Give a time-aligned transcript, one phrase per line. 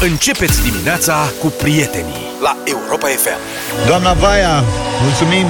[0.00, 3.38] Începeți dimineața cu prietenii la Europa FM.
[3.86, 4.64] Doamna Vaia,
[5.02, 5.46] mulțumim!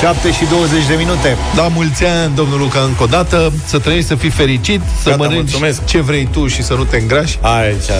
[0.00, 1.36] 7 și 20 de minute.
[1.54, 3.52] Da, mulți ani, domnul Luca, încă o dată.
[3.66, 5.84] Să trăiești, să fii fericit, să Gata, mănânci mulțumesc.
[5.84, 7.38] ce vrei tu și să nu te îngrași.
[7.40, 7.90] Aici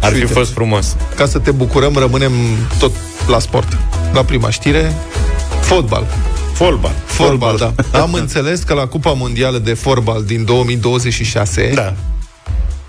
[0.00, 0.32] ar fi Uite.
[0.32, 0.96] fost frumos.
[1.14, 2.32] Ca să te bucurăm, rămânem
[2.78, 2.92] tot
[3.28, 3.76] la sport.
[4.12, 4.92] La prima știre,
[5.60, 6.06] fotbal.
[6.52, 6.92] Fotbal.
[7.04, 7.56] Fotbal,
[7.90, 8.00] da.
[8.00, 11.94] Am înțeles că la Cupa Mondială de Fotbal din 2026, Da.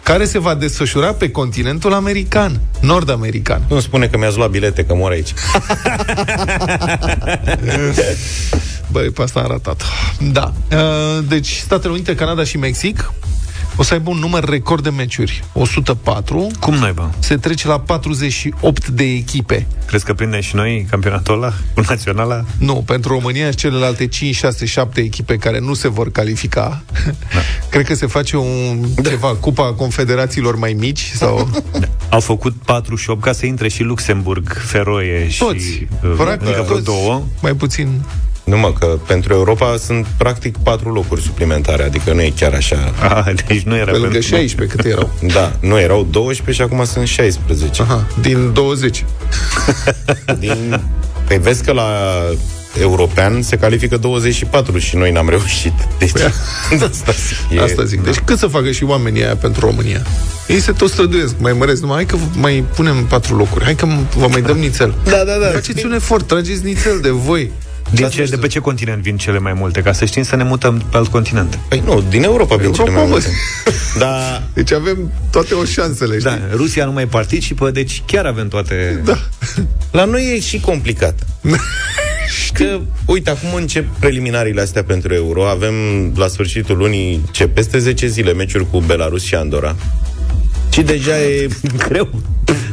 [0.10, 3.62] Care se va desfășura pe continentul american, nord-american.
[3.68, 5.34] Nu spune că mi-ați luat bilete, că mor aici.
[8.92, 9.84] Băi, pe asta am ratat.
[10.32, 10.54] Da.
[10.72, 13.12] Uh, Deci, Statele Unite, Canada și Mexic
[13.80, 15.44] o să aibă un număr record de meciuri.
[15.54, 16.48] 104.
[16.60, 17.10] Cum naiba?
[17.20, 19.68] Se trece la 48 de echipe.
[19.86, 22.44] Crezi că prindem și noi campionatul ăla cu naționala?
[22.58, 26.82] Nu, pentru România și celelalte 5, 6, 7 echipe care nu se vor califica.
[27.34, 27.40] Da.
[27.70, 31.50] Cred că se face un ceva, Cupa Confederațiilor mai mici sau...
[32.10, 35.88] Au făcut 48 ca să intre și Luxemburg, Feroe și Toți.
[36.04, 36.86] uh, Practic încă vreo toți.
[36.86, 37.24] două.
[37.42, 38.02] Mai puțin...
[38.50, 42.94] Nu mă, că pentru Europa sunt practic patru locuri suplimentare, adică nu e chiar așa.
[43.02, 44.36] Ah, deci nu era Pe lângă pentru...
[44.36, 45.10] 16 câte erau.
[45.34, 47.82] Da, nu erau 12 și acum sunt 16.
[47.82, 49.06] Aha, din 20.
[50.40, 50.82] Din...
[51.28, 51.88] Păi vezi că la
[52.80, 55.74] european se califică 24 și noi n-am reușit.
[56.00, 56.12] Deci,
[56.90, 57.58] asta zic.
[57.58, 57.62] E...
[57.62, 58.04] Asta zic.
[58.04, 60.02] Deci cât să facă și oamenii aia pentru România?
[60.48, 63.88] Ei se tot străduiesc, mai măresc, numai hai că mai punem patru locuri, hai că
[64.18, 64.94] vă mai dăm nițel.
[65.04, 65.48] Da, da, da.
[65.48, 67.52] Faceți un efort, trageți nițel de voi.
[67.92, 69.82] Din ce, de pe ce continent vin cele mai multe?
[69.82, 71.60] Ca să știm să ne mutăm pe alt continent.
[71.68, 73.10] Păi nu, din Europa vin Europa, cele mai mă.
[73.10, 73.30] multe.
[73.98, 76.30] Da, Deci avem toate o șansele, știi?
[76.30, 79.02] Da, Rusia nu mai participă, deci chiar avem toate...
[79.06, 79.18] Da.
[79.92, 81.20] La noi e și complicat.
[82.54, 85.48] Că, uite, acum încep preliminariile astea pentru euro.
[85.48, 85.74] Avem
[86.16, 89.76] la sfârșitul lunii ce peste 10 zile meciuri cu Belarus și Andorra.
[90.74, 91.48] Și deja e
[91.88, 92.10] greu.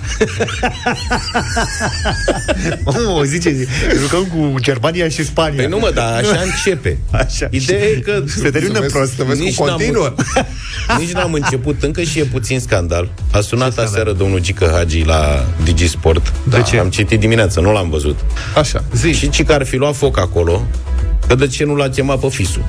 [2.85, 3.67] Mamă, o zice,
[4.01, 5.57] jucăm cu Germania și Spania.
[5.57, 6.99] Păi nu mă, dar așa începe.
[7.11, 7.47] Așa.
[7.51, 9.13] Ideea e că Se termină Să vezi- prost.
[9.17, 10.15] să vezi cum Nici n-am- continuă.
[10.99, 13.11] Nici n-am început încă și e puțin scandal.
[13.33, 16.33] A sunat aseară domnul Gică Hagi la Digisport.
[16.49, 16.57] Da.
[16.57, 16.79] De ce?
[16.79, 18.19] Am citit dimineața, nu l-am văzut.
[18.57, 19.13] Așa, zi.
[19.13, 20.67] Și ci că ar fi luat foc acolo,
[21.27, 22.61] că de ce nu l-a chemat pe Fisu?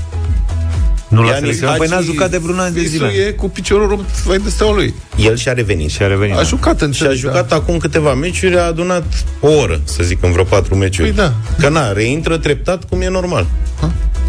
[1.07, 1.77] Nu la Ianis selecționat.
[1.77, 3.07] Păi n-a Hagi- jucat de vreun an de Fisu zile.
[3.07, 4.93] e cu piciorul rupt vai de steaua lui.
[5.17, 5.89] El și-a revenit.
[5.89, 6.35] Și a revenit.
[6.35, 9.03] A jucat în Și a jucat acum câteva meciuri, a adunat
[9.39, 11.07] o oră, să zic, în vreo patru meciuri.
[11.11, 11.33] Păi da.
[11.59, 13.45] Că na, reintră treptat cum e normal.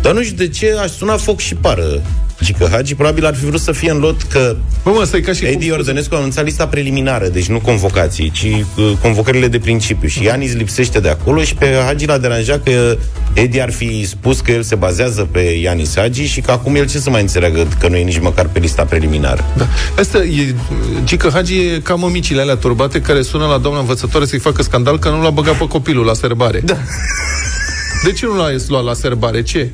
[0.03, 2.03] Dar nu știu de ce aș suna foc și pară.
[2.43, 5.33] Gică Hagi probabil ar fi vrut să fie în lot că Bă, mă, stai ca
[5.33, 5.79] și Edi cum...
[5.79, 10.09] Ordănescu a anunțat lista preliminară, deci nu convocații, ci uh, convocările de principiu.
[10.09, 12.97] Și Ianis lipsește de acolo și pe Hagi l-a deranjat că
[13.33, 16.87] Edi ar fi spus că el se bazează pe Ianis Hagi și că acum el
[16.87, 19.45] ce să mai înțeleagă că nu e nici măcar pe lista preliminară.
[19.57, 19.67] Da.
[19.99, 20.55] Asta e,
[21.05, 24.99] Gică Hagi e ca mămicile alea turbate care sună la doamna învățătoare să-i facă scandal
[24.99, 26.61] că nu l-a băgat pe copilul la serbare.
[26.65, 26.77] Da.
[28.05, 29.43] De ce nu l-a luat la serbare?
[29.43, 29.71] Ce?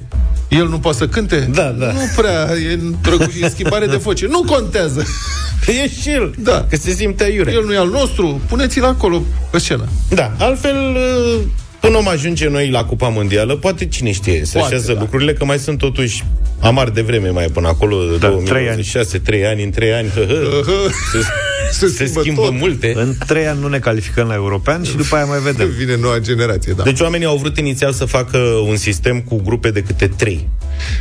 [0.48, 1.48] El nu poate să cânte?
[1.54, 1.92] Da, da.
[1.92, 4.26] Nu prea, e în, drăguț, e în schimbare de voce.
[4.26, 5.04] Nu contează.
[5.84, 6.66] E și el, Da.
[6.70, 7.52] că se simte iure.
[7.52, 9.88] El nu e al nostru, puneți-l acolo pe scenă.
[10.08, 11.40] Da, altfel, uh,
[11.80, 15.00] până om ajunge noi la Cupa Mondială, poate cine știe, se Poate, așează da.
[15.00, 16.24] lucrurile, că mai sunt totuși
[16.60, 20.24] amar de vreme mai e până acolo, Da, 2026, 3 ani, în 3 ani, hă,
[20.28, 20.88] hă,
[21.74, 22.58] se, se schimbă schimbă tot.
[22.58, 22.92] multe.
[22.96, 25.68] În trei ani nu ne calificăm la european și după aia mai vedem.
[25.68, 26.82] Vine noua generație, da.
[26.82, 30.48] Deci oamenii au vrut inițial să facă un sistem cu grupe de câte 3.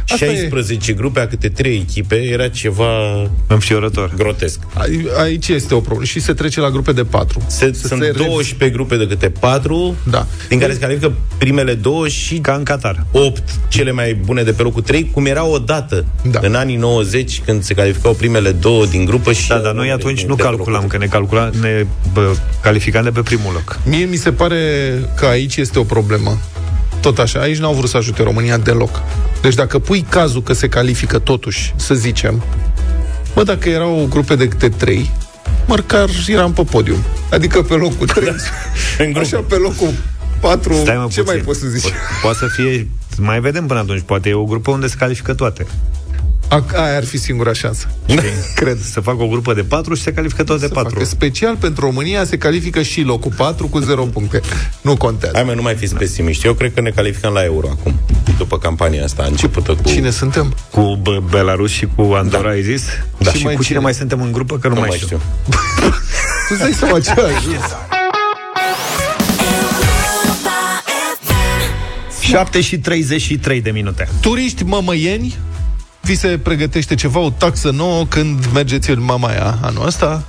[0.09, 0.27] Asta e.
[0.35, 2.87] 16 grupe a câte 3 echipe era ceva
[3.47, 4.13] Înfiorător.
[4.17, 4.59] grotesc.
[4.73, 6.05] Ai- Aici este o problemă.
[6.05, 7.41] Și se trece la grupe de patru.
[7.47, 10.25] Se, Să sunt se 12 grupe de câte 4, Da.
[10.49, 13.05] din care se califică primele două și Ca în Qatar.
[13.11, 16.39] 8 cele mai bune de pe locul 3, cum era odată Da.
[16.43, 20.21] în anii 90 când se calificau primele două din grupă și Da, dar noi atunci
[20.21, 23.79] de nu pe calculam, locul că ne calculam, ne bă, calificam de pe primul loc.
[23.85, 24.57] Mie mi se pare
[25.15, 26.37] că aici este o problemă.
[27.03, 29.01] Tot așa, aici n-au vrut să ajute România deloc.
[29.41, 32.43] Deci dacă pui cazul că se califică totuși, să zicem,
[33.35, 35.11] bă, dacă erau grupe de câte trei,
[35.67, 36.97] măcar eram pe podium.
[37.31, 38.27] Adică pe locul 3.
[38.97, 39.19] În grupă.
[39.19, 39.93] Așa, pe locul
[40.39, 41.23] 4, Stai, mă, ce puțin.
[41.25, 41.89] mai poți să zici?
[41.91, 42.87] Po- poate să fie...
[43.17, 44.01] Mai vedem până atunci.
[44.01, 45.65] Poate e o grupă unde se califică toate.
[46.53, 47.87] A, aia ar fi singura șansă.
[48.55, 48.77] Cred.
[48.91, 50.89] Să facă o grupă de patru și se califică toate Să patru.
[50.93, 51.05] facă.
[51.05, 54.41] Special pentru România se califică și locul 4 cu 0 puncte.
[54.81, 55.35] Nu contează.
[55.35, 56.45] Hai mă, nu mai fiți pesimiști.
[56.45, 57.99] Eu cred că ne calificăm la Euro acum,
[58.37, 59.81] după campania asta începută cu...
[59.89, 60.53] Cine suntem?
[60.71, 62.83] Cu B- Belarus și cu Andorra, ai zis?
[63.17, 63.31] Da.
[63.31, 63.79] Și, Și mai cu cine cine?
[63.83, 64.57] mai suntem în grupă?
[64.57, 65.17] Că nu, Nu mai mai știu.
[65.17, 65.21] știu.
[66.47, 67.33] Tu îți dai seama ce ai?
[72.21, 74.07] 7 și 33 de minute.
[74.21, 75.37] Turiști mămăieni,
[76.03, 80.23] vi se pregătește ceva, o taxă nouă când mergeți în Mamaia anul ăsta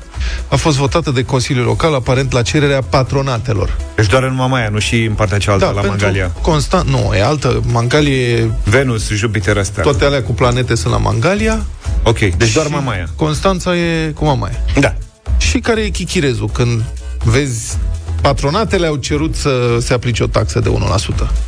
[0.49, 3.77] a fost votată de Consiliul Local, aparent la cererea patronatelor.
[3.95, 6.31] Deci doar în Mamaia, nu și în partea cealaltă, la Mangalia.
[6.43, 7.63] Constant, nu, e altă.
[7.73, 9.83] Mangalie, Venus, Jupiter, astea.
[9.83, 11.65] toate alea cu planete sunt la Mangalia.
[12.03, 13.09] Ok, deci doar și Mamaia.
[13.17, 14.61] Constanța e cu Mamaia.
[14.79, 14.95] Da.
[15.37, 16.83] Și care e chichirezul când
[17.25, 17.77] vezi
[18.21, 20.73] patronatele au cerut să se aplice o taxă de 1%.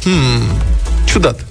[0.02, 0.58] Hmm,
[1.04, 1.44] ciudat.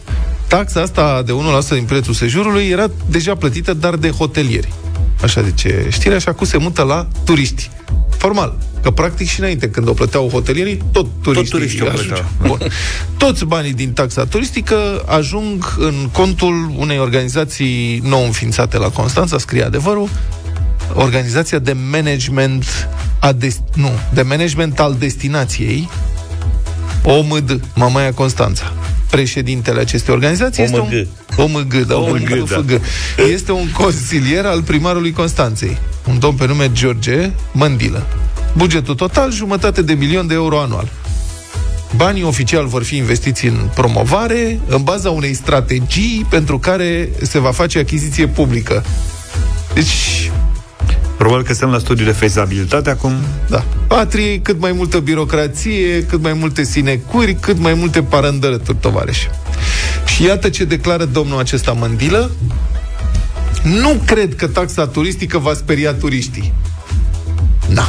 [0.48, 4.74] Taxa asta de 1% din prețul sejurului era deja plătită, dar de hotelieri.
[5.24, 7.70] Așa zice știrea, și acum se mută la turiști.
[8.18, 8.58] Formal.
[8.82, 12.26] Că practic și înainte, când o plăteau hotelierii, tot turiștii, turiștii o ajungeau.
[12.38, 12.58] plăteau.
[12.58, 12.68] Bun.
[13.18, 19.64] Toți banii din taxa turistică ajung în contul unei organizații nou înființate la Constanța, scrie
[19.64, 20.10] adevărul,
[20.94, 22.66] organizația de management
[23.20, 25.90] a des- nu, de management al destinației
[27.04, 28.74] OMD, Mamaia Constanța.
[29.16, 31.08] Președintele acestei organizații este OMG.
[31.38, 32.56] un OMG, da, OMG, OMG, da.
[32.56, 32.82] FG.
[33.32, 35.78] Este un consilier al primarului Constanței,
[36.08, 38.06] un domn pe nume George Mândilă.
[38.58, 40.92] Bugetul total, jumătate de milion de euro anual.
[41.96, 47.52] Banii oficial vor fi investiți în promovare, în baza unei strategii pentru care se va
[47.52, 48.84] face achiziție publică.
[49.74, 50.32] Deci,
[51.18, 53.14] Probabil că suntem la studiu de fezabilitate acum.
[53.50, 53.64] da.
[53.88, 59.30] Patriei, cât mai multă birocrație, cât mai multe sinecuri, cât mai multe parândărături, tovarăși.
[60.06, 62.32] Și iată ce declară domnul acesta Mândilă.
[63.64, 66.54] Nu cred că taxa turistică va speria turiștii.
[67.68, 67.88] Na.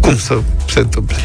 [0.00, 1.16] Cum să se întâmple?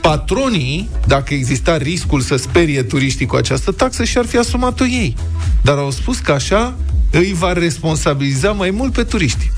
[0.00, 5.16] Patronii, dacă exista riscul să sperie turiștii cu această taxă, și-ar fi asumat-o ei.
[5.62, 6.74] Dar au spus că așa
[7.10, 9.50] îi va responsabiliza mai mult pe turiști.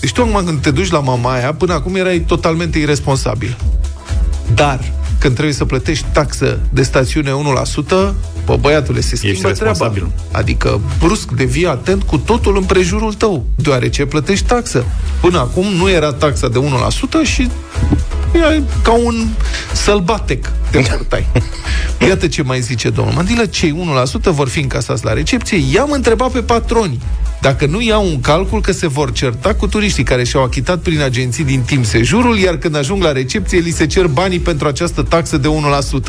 [0.00, 3.56] Deci tu acum când te duci la Mamaia, până acum erai totalmente irresponsabil.
[4.54, 4.80] Dar
[5.18, 7.34] când trebuie să plătești taxă de stațiune 1%,
[8.44, 9.68] bă, băiatule, se schimbă treaba.
[9.68, 10.10] responsabil.
[10.32, 14.84] Adică brusc devii atent cu totul în prejurul tău, deoarece plătești taxă.
[15.20, 16.62] Până acum nu era taxa de 1%
[17.24, 17.48] și
[18.32, 19.26] e ca un
[19.72, 21.26] sălbatec te purtai.
[22.08, 23.74] Iată ce mai zice domnul Mandilă, cei
[24.20, 25.62] 1% vor fi încasați la recepție.
[25.72, 26.98] I-am întrebat pe patroni
[27.40, 31.00] dacă nu iau un calcul că se vor certa cu turiștii care și-au achitat prin
[31.00, 35.02] agenții din timp sejurul, iar când ajung la recepție li se cer banii pentru această
[35.02, 35.48] taxă de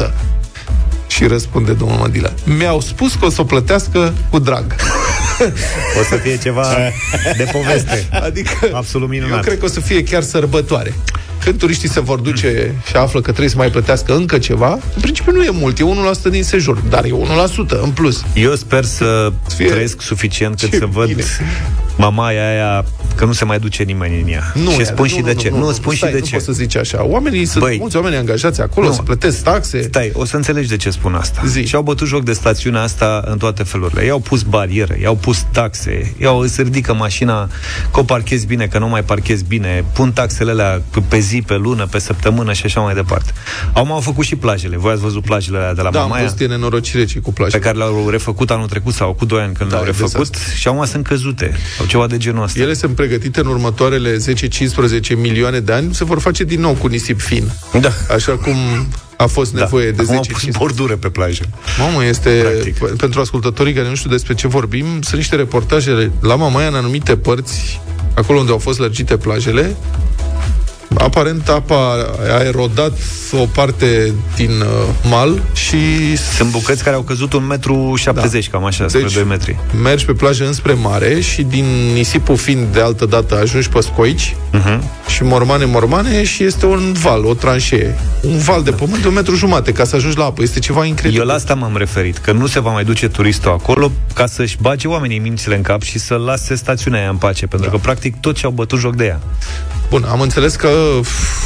[0.02, 0.12] 1%.
[1.08, 2.34] Și răspunde domnul Mădila.
[2.44, 4.76] Mi-au spus că o să o plătească cu drag.
[6.00, 6.68] O să fie ceva
[7.38, 8.08] de poveste.
[8.12, 9.36] Adică Absolut minunat.
[9.36, 10.94] eu cred că o să fie chiar sărbătoare.
[11.44, 15.02] Când turiștii se vor duce și află că trebuie să mai plătească încă ceva, în
[15.02, 18.24] principiu nu e mult, e 1% din sejur, dar e 1% în plus.
[18.34, 21.24] Eu sper să Fie- trăiesc suficient cât Ce să văd bine.
[21.98, 24.54] mamaia aia că nu se mai duce nimeni în ea.
[24.72, 25.50] și e- spun și de ce.
[25.50, 26.32] Nu, spun și stai, de nu ce.
[26.34, 27.04] poți să zici așa.
[27.06, 27.78] Oamenii sunt Băi.
[27.80, 28.94] mulți oameni angajați acolo, Nu.
[28.94, 29.82] să plătesc taxe.
[29.82, 31.42] Stai, o să înțelegi de ce spun asta.
[31.46, 31.66] Zi.
[31.66, 34.04] Și au bătut joc de stațiunea asta în toate felurile.
[34.06, 37.50] I-au pus bariere, i-au pus taxe, i-au îți ridică mașina
[37.92, 41.56] că o parchezi bine, că nu mai parchezi bine, pun taxele alea pe zi, pe
[41.56, 43.32] lună, pe săptămână și așa mai departe.
[43.74, 44.78] Au au făcut și plajele.
[44.78, 46.24] Voi ați văzut plajele alea de la Da, am Mamaia?
[46.24, 47.58] văzut e nenorocire ce cu plajă.
[47.58, 50.36] pe care le-au refăcut anul trecut sau cu 2 ani când Da, le-au e refăcut
[50.58, 51.52] și acum sunt căzute.
[51.78, 52.60] Sau ceva de genul ăsta.
[52.62, 56.88] Ele sunt pregătite în următoarele 10-15 milioane de ani, se vor face din nou cu
[56.88, 57.52] nisip fin.
[57.82, 57.90] Da.
[58.14, 58.56] Așa cum
[59.18, 61.44] a fost nevoie de Acum au 10 pus bordure pe plajă.
[61.80, 62.76] Mamă, este, Practic.
[62.76, 66.74] p- pentru ascultătorii care nu știu despre ce vorbim, sunt niște reportaje la Mamaia în
[66.74, 67.82] anumite părți,
[68.14, 69.76] acolo unde au fost lărgite plajele,
[70.98, 71.76] aparent apa
[72.40, 72.94] a erodat
[73.32, 74.68] o parte din uh,
[75.10, 75.78] mal și
[76.38, 79.58] Sunt bucăți care au căzut un metru 70, cam așa, spre 2 metri.
[79.84, 84.36] mergi pe plajă înspre mare și din nisipul fiind de altă dată ajungi pe scoici
[84.54, 84.80] Uh-huh.
[85.10, 88.00] Și mormane, mormane și este un val, o tranșee.
[88.22, 90.42] Un val de pământ de un metru jumate ca să ajungi la apă.
[90.42, 91.20] Este ceva incredibil.
[91.22, 94.58] Eu la asta m-am referit, că nu se va mai duce turistul acolo ca să-și
[94.62, 97.76] bage oamenii mințile în cap și să lase stațiunea aia în pace, pentru Da.
[97.76, 99.20] că practic tot ce au bătut joc de ea.
[99.90, 100.70] Bun, am înțeles că
[101.02, 101.38] f,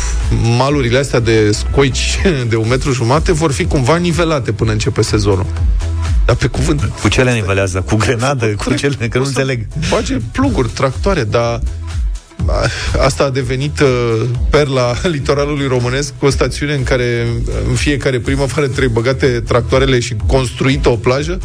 [0.58, 5.46] malurile astea de scoici de un metru jumate vor fi cumva nivelate până începe sezonul.
[6.26, 7.82] Dar pe cuvânt, Cu ce le nivelează?
[7.82, 8.46] Cu grenadă?
[8.46, 8.82] Cu Corect.
[8.82, 9.08] ce le...
[9.08, 9.68] Că nu O să înțeleg.
[9.90, 11.60] Bage pluguri, tractoare, dar a,
[13.06, 18.68] asta a devenit uh, perla litoralului românesc, o stațiune în care uh, în fiecare primăvară
[18.68, 21.38] trebuie băgate tractoarele și construită o plajă,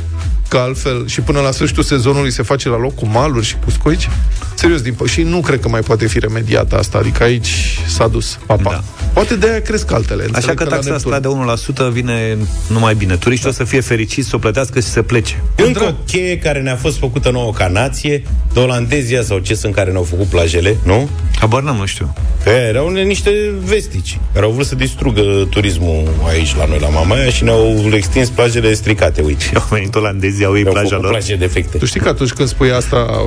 [0.49, 3.71] că altfel și până la sfârșitul sezonului se face la loc cu maluri și cu
[3.71, 4.09] scoici.
[4.55, 8.09] Serios, din pă- și nu cred că mai poate fi remediată asta, adică aici s-a
[8.09, 8.71] dus papa.
[8.71, 8.98] Da.
[9.13, 10.23] Poate de aia cresc altele.
[10.23, 11.13] Așa înțeleg că la taxa Neptun.
[11.13, 12.37] asta de 1% vine
[12.69, 13.17] numai bine.
[13.17, 15.43] Turiștii o să fie fericiți să o plătească și să plece.
[15.57, 18.23] Încă o cheie care ne-a fost făcută nouă ca nație,
[18.53, 21.09] de olandezia sau ce sunt care ne-au făcut plajele, nu?
[21.39, 22.13] Habar n-am, nu știu.
[22.45, 23.31] Că erau niște
[23.65, 28.29] vestici care au vrut să distrugă turismul aici la noi la Mamaia și ne-au extins
[28.29, 29.45] plajele stricate, uite.
[29.55, 31.13] Au venit olandezii, au ei Ne-au plaja făcut lor.
[31.13, 31.79] plaje defecte.
[31.79, 33.27] Tu știi că atunci când spui asta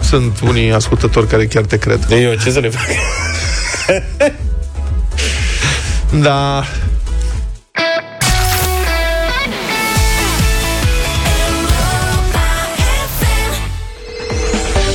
[0.00, 2.04] sunt unii ascultători care chiar te cred.
[2.04, 2.86] De eu ce să le fac?
[6.12, 6.64] Da,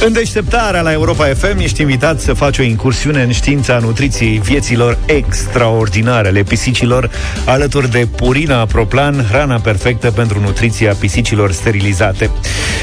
[0.05, 4.97] În deșteptarea la Europa FM ești invitat să faci o incursiune în știința nutriției vieților
[5.05, 7.09] extraordinare ale pisicilor,
[7.45, 12.29] alături de Purina Proplan, hrana perfectă pentru nutriția pisicilor sterilizate.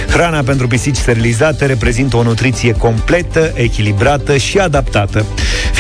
[0.09, 5.25] Hrana pentru pisici sterilizate reprezintă o nutriție completă, echilibrată și adaptată.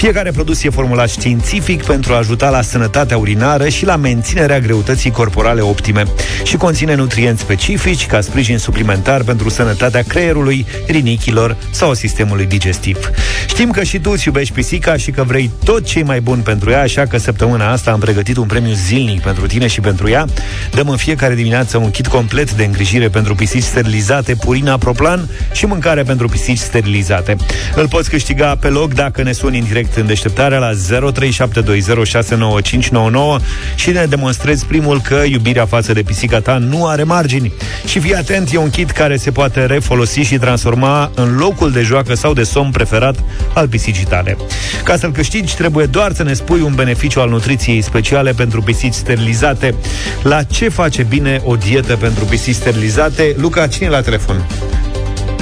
[0.03, 5.11] Fiecare produs e formulat științific pentru a ajuta la sănătatea urinară și la menținerea greutății
[5.11, 6.05] corporale optime
[6.45, 13.11] și conține nutrienți specifici ca sprijin suplimentar pentru sănătatea creierului, rinichilor sau a sistemului digestiv.
[13.49, 16.71] Știm că și tu îți iubești pisica și că vrei tot ce mai bun pentru
[16.71, 20.25] ea, așa că săptămâna asta am pregătit un premiu zilnic pentru tine și pentru ea.
[20.75, 25.67] Dăm în fiecare dimineață un kit complet de îngrijire pentru pisici sterilizate, Purina Proplan și
[25.67, 27.37] mâncare pentru pisici sterilizate.
[27.75, 30.75] Îl poți câștiga pe loc dacă ne suni în direct în deșteptarea la 0372069599
[33.75, 37.53] și ne demonstrezi primul că iubirea față de pisica ta nu are margini.
[37.87, 41.81] Și fii atent, e un kit care se poate refolosi și transforma în locul de
[41.81, 43.17] joacă sau de somn preferat
[43.55, 44.37] al pisicii tale.
[44.85, 48.95] Ca să-l câștigi, trebuie doar să ne spui un beneficiu al nutriției speciale pentru pisici
[48.95, 49.75] sterilizate.
[50.23, 53.35] La ce face bine o dietă pentru pisici sterilizate?
[53.37, 54.47] Luca, cine e la telefon?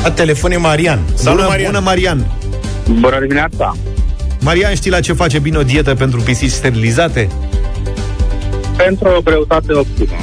[0.02, 1.00] La telefon e Marian.
[1.14, 1.71] Salut, bună, Marian.
[1.71, 2.26] bună, Marian!
[3.00, 3.76] Bună dimineața!
[4.40, 7.28] Marian, știi la ce face bine o dietă pentru pisici sterilizate?
[8.76, 10.16] Pentru o greutate optimă.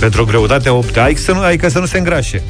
[0.00, 1.00] Pentru o greutate optă.
[1.00, 2.42] Ai să nu, adică să nu se îngrașe.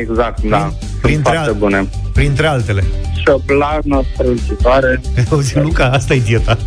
[0.00, 0.58] Exact, da.
[0.58, 1.88] Sunt Printre, foarte al- bune.
[2.12, 2.84] printre altele.
[3.26, 5.00] Și o blană strălucitoare.
[5.30, 6.58] Auzi, Luca, asta e dieta.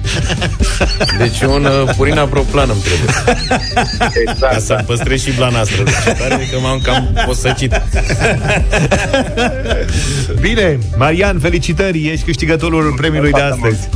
[1.20, 3.10] Deci un uh, Purina Proplan îmi trebuie.
[3.98, 4.62] Ca Exact.
[4.62, 7.82] să păstrez și blana strălucitoare, că m-am cam posăcit.
[10.42, 13.90] Bine, Marian, felicitări, ești câștigătorul premiului de astăzi.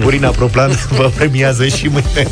[0.00, 2.28] Purina Proplan vă premiază și mâine.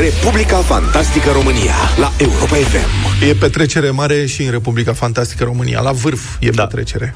[0.00, 3.24] Republica Fantastică România la Europa FM.
[3.28, 5.80] E petrecere mare și în Republica Fantastică România.
[5.80, 6.62] La vârf e Da.
[6.62, 7.14] petrecere.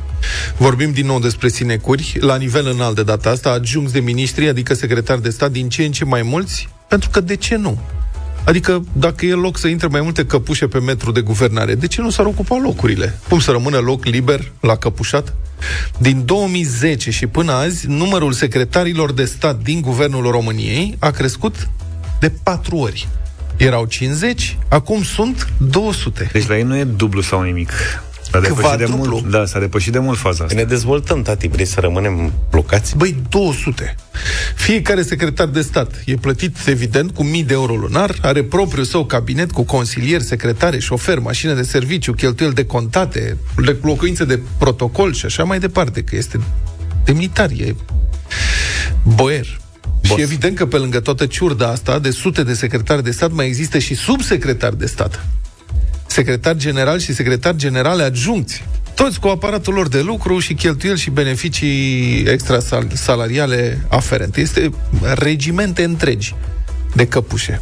[0.57, 4.75] Vorbim din nou despre sinecuri, la nivel înalt de data asta, adjuncți de ministri, adică
[4.75, 7.79] secretari de stat, din ce în ce mai mulți, pentru că de ce nu?
[8.45, 12.01] Adică, dacă e loc să intre mai multe căpușe pe metru de guvernare, de ce
[12.01, 13.19] nu s-ar ocupa locurile?
[13.29, 15.35] Cum să rămână loc liber la căpușat?
[15.99, 21.69] Din 2010 și până azi, numărul secretarilor de stat din Guvernul României a crescut
[22.25, 23.09] de patru ori.
[23.57, 26.29] Erau 50, acum sunt 200.
[26.33, 27.71] Deci la ei nu e dublu sau nimic.
[28.31, 28.97] S-a depășit de Quadruplu.
[28.97, 30.57] mult, da, s-a depășit de mult faza asta.
[30.57, 32.97] Ne dezvoltăm, tati, vrei să rămânem blocați?
[32.97, 33.95] Băi, 200.
[34.55, 39.05] Fiecare secretar de stat e plătit, evident, cu mii de euro lunar, are propriul său
[39.05, 43.37] cabinet cu consilier, secretare, șofer, mașină de serviciu, cheltuieli de contate,
[43.83, 46.41] locuințe de protocol și așa mai departe, că este
[47.05, 47.75] demnitar, e
[49.03, 49.63] boier.
[50.09, 50.15] Boss.
[50.15, 53.47] Și evident că pe lângă toată ciurda asta de sute de secretari de stat mai
[53.47, 55.27] există și subsecretari de stat.
[56.07, 58.65] Secretar general și secretar generale adjuncți.
[58.95, 64.41] Toți cu aparatul lor de lucru și cheltuieli și beneficii extrasalariale aferente.
[64.41, 64.71] Este
[65.15, 66.35] regimente întregi
[66.95, 67.61] de căpușe.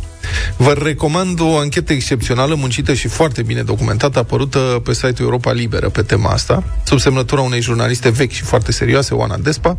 [0.57, 5.89] Vă recomand o anchetă excepțională, muncită și foarte bine documentată, apărută pe site-ul Europa Liberă
[5.89, 9.77] pe tema asta, sub semnătura unei jurnaliste vechi și foarte serioase, Oana Despa.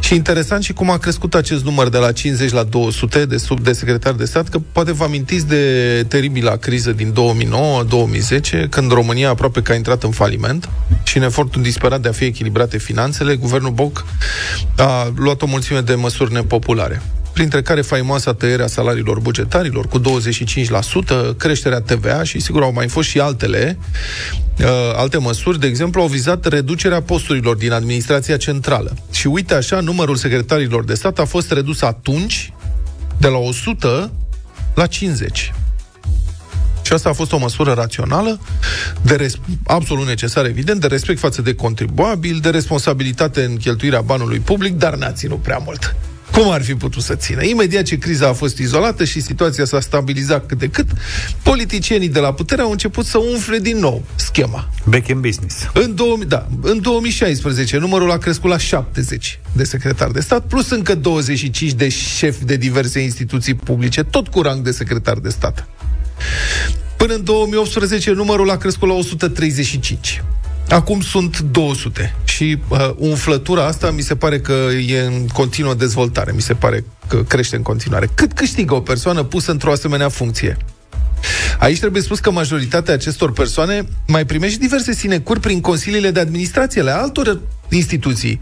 [0.00, 3.60] Și interesant și cum a crescut acest număr de la 50 la 200 de sub
[3.60, 7.14] de secretari de stat, că poate vă amintiți de teribila criză din
[8.64, 10.68] 2009-2010, când România aproape că a intrat în faliment
[11.02, 14.04] și în efortul disperat de a fi echilibrate finanțele, guvernul Boc
[14.76, 17.02] a luat o mulțime de măsuri nepopulare
[17.34, 20.02] printre care faimoasa tăierea salariilor bugetarilor cu 25%,
[21.36, 23.78] creșterea TVA și sigur au mai fost și altele,
[24.60, 28.96] uh, alte măsuri, de exemplu, au vizat reducerea posturilor din administrația centrală.
[29.10, 32.52] Și uite așa, numărul secretarilor de stat a fost redus atunci
[33.16, 34.12] de la 100
[34.74, 35.52] la 50.
[36.82, 38.40] Și asta a fost o măsură rațională,
[39.02, 44.38] de res- absolut necesară, evident, de respect față de contribuabil, de responsabilitate în cheltuirea banului
[44.38, 45.96] public, dar n-a ținut prea mult.
[46.34, 47.42] Cum ar fi putut să țină?
[47.42, 50.86] Imediat ce criza a fost izolată și situația s-a stabilizat cât de cât,
[51.42, 54.68] politicienii de la putere au început să umfle din nou schema.
[54.84, 55.56] Back in business.
[55.74, 60.70] În, 2000, da, în 2016 numărul a crescut la 70 de secretari de stat, plus
[60.70, 65.68] încă 25 de șefi de diverse instituții publice, tot cu rang de secretar de stat.
[66.96, 70.22] Până în 2018 numărul a crescut la 135.
[70.68, 74.52] Acum sunt 200 și uh, umflătura asta mi se pare că
[74.86, 78.08] e în continuă dezvoltare, mi se pare că crește în continuare.
[78.14, 80.56] Cât câștigă o persoană pusă într-o asemenea funcție?
[81.58, 86.80] Aici trebuie spus că majoritatea acestor persoane mai primește diverse sinecuri prin consiliile de administrație
[86.80, 88.40] ale altor instituții,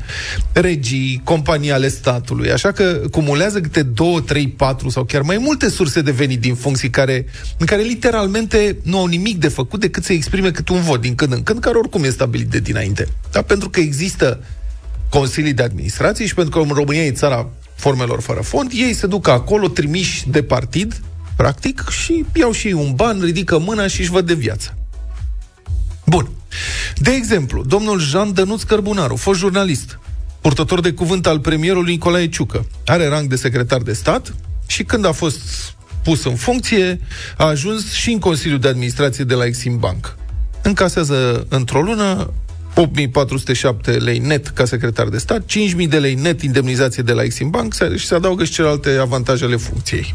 [0.53, 5.69] regii, companii ale statului, așa că cumulează câte 2, 3, 4 sau chiar mai multe
[5.69, 7.27] surse de venit din funcții care,
[7.59, 11.15] în care literalmente nu au nimic de făcut decât să exprime cât un vot din
[11.15, 13.09] când în când, care oricum e stabilit de dinainte.
[13.31, 14.45] Dar pentru că există
[15.09, 19.07] consilii de administrație și pentru că în România e țara formelor fără fond, ei se
[19.07, 21.01] duc acolo trimiși de partid,
[21.43, 24.77] practic, și iau și ei un ban, ridică mâna și își văd de viață.
[26.07, 26.29] Bun.
[26.97, 29.99] De exemplu, domnul Jean Dănuț Cărbunaru, fost jurnalist,
[30.41, 34.35] purtător de cuvânt al premierului Nicolae Ciucă, are rang de secretar de stat
[34.67, 35.41] și când a fost
[36.03, 37.01] pus în funcție,
[37.37, 40.17] a ajuns și în Consiliul de Administrație de la Exim Bank.
[40.63, 42.33] Încasează într-o lună
[42.75, 47.51] 8407 lei net ca secretar de stat, 5000 de lei net indemnizație de la Exim
[47.51, 50.15] Bank și se adaugă și celelalte avantaje ale funcției.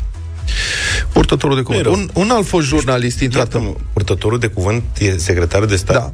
[1.14, 1.86] Purtătorul de cuvânt.
[1.86, 3.74] Un, un alt fost jurnalist intrat în...
[3.94, 5.96] Purtătorul de cuvânt e secretar de stat?
[5.96, 6.14] Da.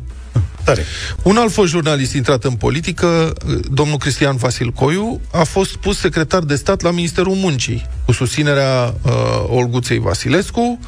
[0.64, 0.86] Tare.
[1.24, 3.34] Un alt fost jurnalist intrat în politică,
[3.72, 8.94] domnul Cristian Vasil Coiu, a fost pus secretar de stat la Ministerul Muncii, cu susținerea
[9.02, 9.12] uh,
[9.48, 10.80] Olguței Vasilescu.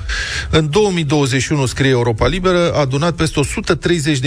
[0.49, 3.39] În 2021, scrie Europa Liberă, a adunat peste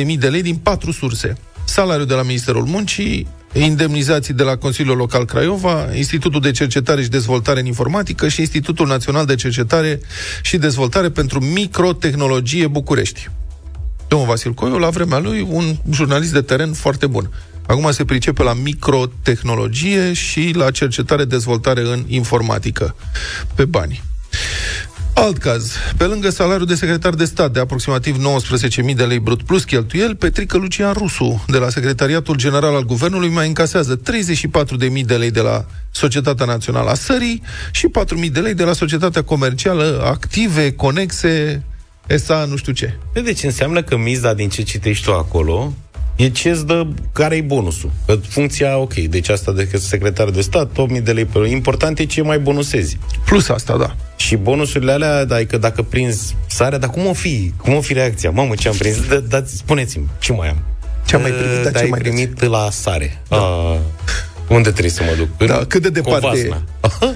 [0.07, 1.37] 130.000 de lei din patru surse.
[1.65, 7.09] Salariul de la Ministerul Muncii, indemnizații de la Consiliul Local Craiova, Institutul de Cercetare și
[7.09, 10.01] Dezvoltare în Informatică și Institutul Național de Cercetare
[10.43, 13.29] și Dezvoltare pentru Microtehnologie București.
[14.09, 17.31] Domnul Vasil Coiu, la vremea lui, un jurnalist de teren foarte bun.
[17.67, 22.97] Acum se pricepe la microtehnologie și la cercetare-dezvoltare în informatică,
[23.55, 24.03] pe bani.
[25.21, 25.73] Alt caz.
[25.97, 28.17] Pe lângă salariul de secretar de stat de aproximativ
[28.89, 33.29] 19.000 de lei brut plus cheltuiel, Petrică Lucian Rusu, de la Secretariatul General al Guvernului,
[33.29, 37.89] mai încasează 34.000 de lei de la Societatea Națională a Sării și
[38.25, 41.63] 4.000 de lei de la Societatea Comercială Active, Conexe,
[42.07, 42.99] ESA, nu știu ce.
[43.13, 45.73] Deci înseamnă că miza din ce citești tu acolo
[46.19, 47.91] e ce îți dă, care e bonusul.
[48.07, 51.51] Că funcția, ok, deci asta de secretar de stat, 8.000 de lei pe lună.
[51.51, 52.99] Important e ce mai bonusezi.
[53.25, 53.97] Plus asta, da.
[54.17, 57.53] Și bonusurile alea, adică dacă prinzi sarea, dar cum o fi?
[57.57, 58.31] Cum o fi reacția?
[58.31, 59.07] Mamă, ce am prins?
[59.09, 60.63] Da, da, spuneți-mi, ce mai am?
[61.07, 63.23] Ce am mai primit, dar da, ce ai mai primit la sare.
[63.29, 63.37] Da.
[63.37, 63.79] A,
[64.49, 65.49] unde trebuie să mă duc?
[65.49, 66.63] Da, cât de departe Covasna.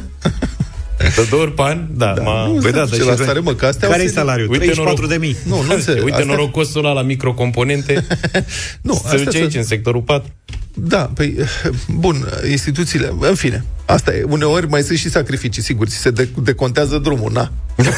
[1.17, 1.87] De două ori pe an?
[1.91, 2.47] Da, Da, m-a...
[2.47, 4.12] nu, Păi da, da, da, dar la și- stare, mă, că astea Care e au
[4.12, 4.51] salariul?
[4.51, 5.37] Uite 34 de mii.
[5.45, 6.05] Nu, nu înțeleg.
[6.05, 8.07] Uite Astea- norocosul ăla la microcomponente.
[8.81, 10.31] Nu, se astea duce sunt- aici, în sectorul 4.
[10.75, 11.37] Da, păi,
[12.05, 16.29] bun, instituțiile, în fine, asta e, uneori mai sunt și sacrificii, sigur, ți se de-
[16.43, 17.53] decontează drumul, na.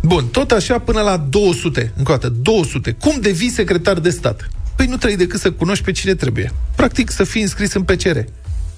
[0.00, 2.96] Bun, tot așa până la 200, încă o dată, 200.
[3.00, 4.48] Cum devii secretar de stat?
[4.76, 6.52] Păi nu trebuie decât să cunoști pe cine trebuie.
[6.76, 8.18] Practic, să fii înscris în PCR.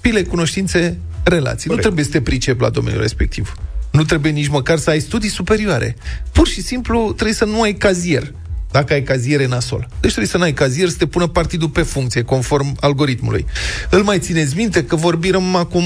[0.01, 1.69] Pile, cunoștințe, relații.
[1.69, 3.53] Nu trebuie să te pricepi la domeniul respectiv.
[3.91, 5.95] Nu trebuie nici măcar să ai studii superioare.
[6.31, 8.33] Pur și simplu trebuie să nu ai cazier.
[8.71, 9.87] Dacă ai cazier, e nasol.
[9.89, 13.45] Deci trebuie să n-ai cazier, să te pună partidul pe funcție, conform algoritmului.
[13.89, 15.83] Îl mai țineți minte că vorbim acum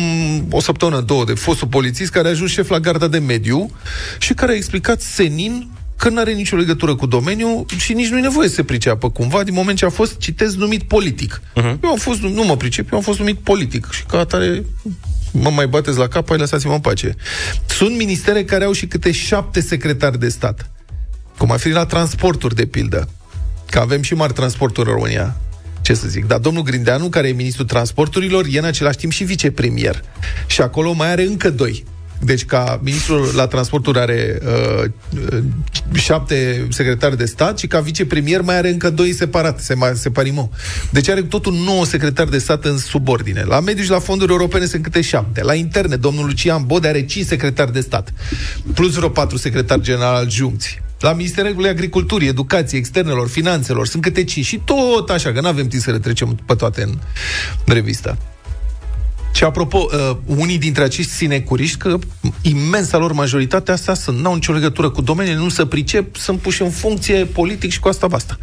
[0.50, 3.72] o săptămână, două, de fostul polițist care a ajuns șef la garda de mediu
[4.19, 8.17] și care a explicat senin că nu are nicio legătură cu domeniul și nici nu
[8.17, 11.41] e nevoie să se priceapă cumva, din moment ce a fost, citez, numit politic.
[11.41, 11.80] Uh-huh.
[11.84, 14.63] Eu am fost, nu mă pricep, eu am fost numit politic și ca atare
[15.34, 17.15] mă mai bateți la cap, hai lăsați-mă în pace.
[17.65, 20.72] Sunt ministere care au și câte șapte secretari de stat.
[21.38, 23.10] Cum ar fi la transporturi, de pildă.
[23.69, 25.36] Că avem și mari transporturi în România.
[25.82, 26.26] Ce să zic.
[26.26, 30.04] Dar domnul Grindeanu, care e ministrul transporturilor, e în același timp și vicepremier.
[30.48, 31.86] Și acolo mai are încă doi.
[32.25, 34.83] Deci ca ministrul la transporturi are uh,
[35.31, 35.43] uh,
[35.93, 40.49] șapte secretari de stat și ca vicepremier mai are încă doi separat, sema- separimo.
[40.89, 43.43] Deci are totul nouă secretari de stat în subordine.
[43.43, 45.43] La mediu și la fonduri europene sunt câte șapte.
[45.43, 48.13] La interne, domnul Lucian Bode are cinci secretari de stat.
[48.73, 50.81] Plus vreo patru secretari general adjuncți.
[50.99, 54.45] La Ministerul Agriculturii, Educației, Externelor, Finanțelor, sunt câte cinci.
[54.45, 56.97] Și tot așa, că nu avem timp să le trecem pe toate în
[57.65, 58.17] revistă.
[59.34, 61.98] Și apropo, uh, unii dintre acești sinecuriști, că
[62.41, 66.62] imensa lor majoritate asta sunt, n-au nicio legătură cu domeniul, nu se pricep, sunt puși
[66.62, 68.38] în funcție politic și cu asta basta.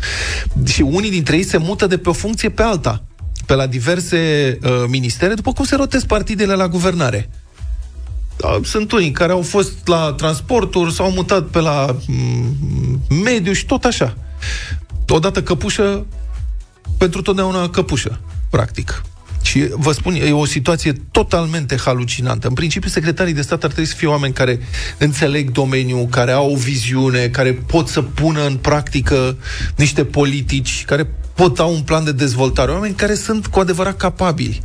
[0.64, 3.02] Și unii dintre ei se mută de pe o funcție pe alta,
[3.46, 4.18] pe la diverse
[4.62, 7.30] uh, ministere, după cum se rotesc partidele la guvernare.
[8.36, 13.66] Da, Sunt unii care au fost la transporturi, s-au mutat pe la mm, mediu și
[13.66, 14.16] tot așa.
[15.08, 16.06] Odată căpușă,
[16.98, 19.02] pentru totdeauna căpușă, practic.
[19.42, 22.48] Și vă spun, e o situație totalmente halucinantă.
[22.48, 24.60] În principiu, secretarii de stat ar trebui să fie oameni care
[24.98, 29.36] înțeleg domeniul, care au o viziune, care pot să pună în practică
[29.76, 34.62] niște politici, care pot au un plan de dezvoltare, oameni care sunt cu adevărat capabili.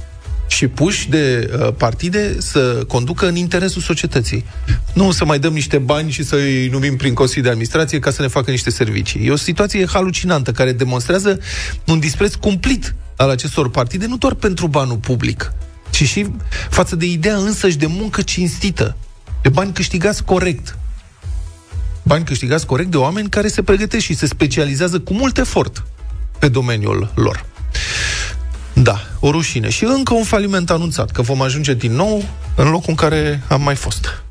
[0.48, 4.46] și puși de uh, partide să conducă în interesul societății.
[4.94, 8.22] Nu să mai dăm niște bani și să-i numim prin Consiliul de Administrație ca să
[8.22, 9.26] ne facă niște servicii.
[9.26, 11.40] E o situație halucinantă care demonstrează
[11.86, 15.54] un dispreț cumplit al acestor partide, nu doar pentru banul public,
[15.90, 16.32] ci și
[16.70, 18.98] față de ideea însăși de muncă cinstită,
[19.42, 20.78] de bani câștigați corect.
[22.04, 25.84] Bani câștigați corect de oameni care se pregătesc și se specializează cu mult efort
[26.40, 27.46] pe domeniul lor.
[28.74, 29.70] Da, o rușine.
[29.70, 32.24] Și încă un faliment anunțat, că vom ajunge din nou
[32.56, 34.24] în locul în care am mai fost.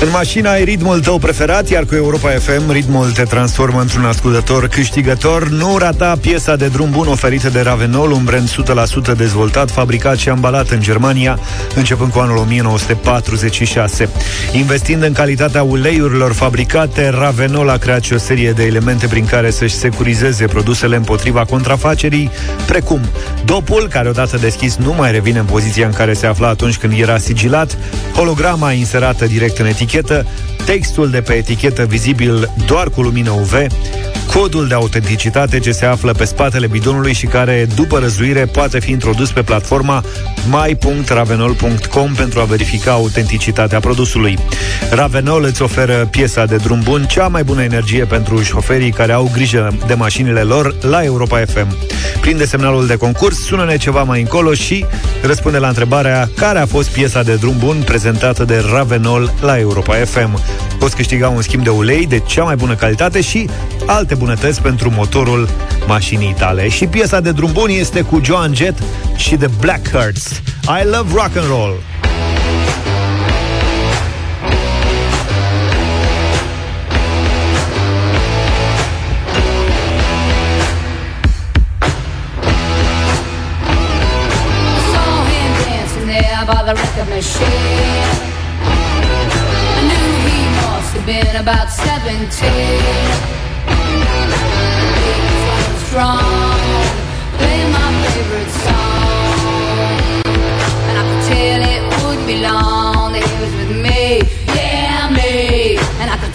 [0.00, 4.68] În mașina ai ritmul tău preferat, iar cu Europa FM ritmul te transformă într-un ascultător
[4.68, 5.48] câștigător.
[5.48, 8.50] Nu rata piesa de drum bun oferită de Ravenol, un brand
[9.12, 11.38] 100% dezvoltat, fabricat și ambalat în Germania,
[11.74, 14.08] începând cu anul 1946.
[14.52, 19.50] Investind în calitatea uleiurilor fabricate, Ravenol a creat și o serie de elemente prin care
[19.50, 22.30] să-și securizeze produsele împotriva contrafacerii,
[22.66, 23.00] precum
[23.44, 26.92] dopul, care odată deschis nu mai revine în poziția în care se afla atunci când
[26.98, 27.78] era sigilat,
[28.14, 30.26] holograma inserată direct în etichetă, etichetă,
[30.64, 33.52] textul de pe etichetă vizibil doar cu lumină UV,
[34.32, 38.90] codul de autenticitate ce se află pe spatele bidonului și care, după răzuire, poate fi
[38.90, 40.04] introdus pe platforma
[40.50, 44.38] my.ravenol.com pentru a verifica autenticitatea produsului.
[44.90, 49.30] Ravenol îți oferă piesa de drum bun, cea mai bună energie pentru șoferii care au
[49.32, 51.76] grijă de mașinile lor la Europa FM.
[52.20, 54.84] Prinde semnalul de concurs, sună-ne ceva mai încolo și
[55.22, 59.94] răspunde la întrebarea care a fost piesa de drum bun prezentată de Ravenol la Europa
[59.94, 60.40] FM.
[60.78, 63.48] Poți câștiga un schimb de ulei de cea mai bună calitate și
[63.86, 65.48] alte bunătăți pentru motorul
[65.86, 66.68] mașinii tale.
[66.68, 68.78] Și piesa de drum bun este cu Joan Jett
[69.16, 70.40] și The Blackhearts.
[70.82, 71.74] I love rock and roll.
[84.92, 88.38] saw him dancing there by the record machine.
[89.78, 93.37] I knew he must have been about 17.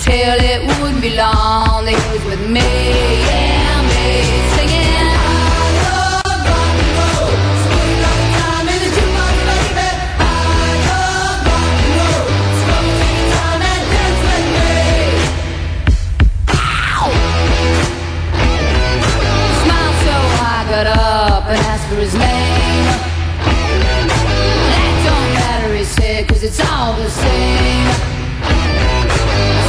[0.03, 3.22] Tell it wouldn't be long that he was with me,
[26.83, 27.87] all the same.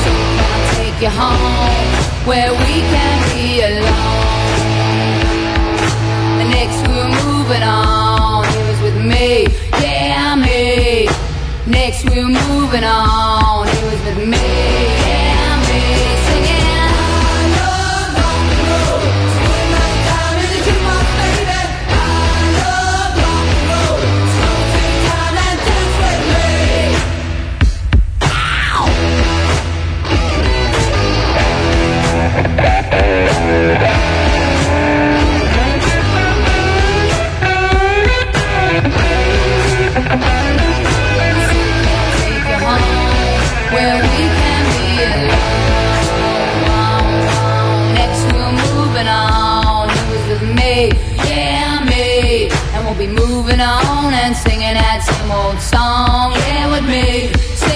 [0.03, 1.87] So can I take you home
[2.29, 4.55] where we can be alone?
[6.57, 9.47] Next we were moving on, he was with me,
[9.81, 11.07] yeah, me.
[11.67, 14.54] Next we were moving on, he was with me,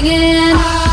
[0.09, 0.88] again.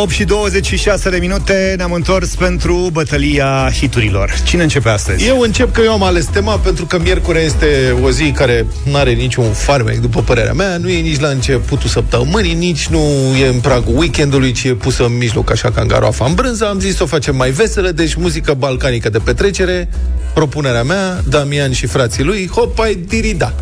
[0.00, 5.26] 8 și 26 de minute Ne-am întors pentru bătălia hiturilor Cine începe astăzi?
[5.26, 8.96] Eu încep că eu am ales tema pentru că miercuri este o zi care nu
[8.96, 10.76] are niciun farmec, după părerea mea.
[10.76, 12.98] Nu e nici la începutul săptămânii, nici nu
[13.40, 16.68] e în pragul weekendului, ci e pusă în mijloc, așa ca în garoafa în brânză.
[16.68, 19.88] Am zis să o facem mai veselă, deci muzică balcanică de petrecere.
[20.34, 23.52] Propunerea mea, Damian și frații lui, Hopai Dirida.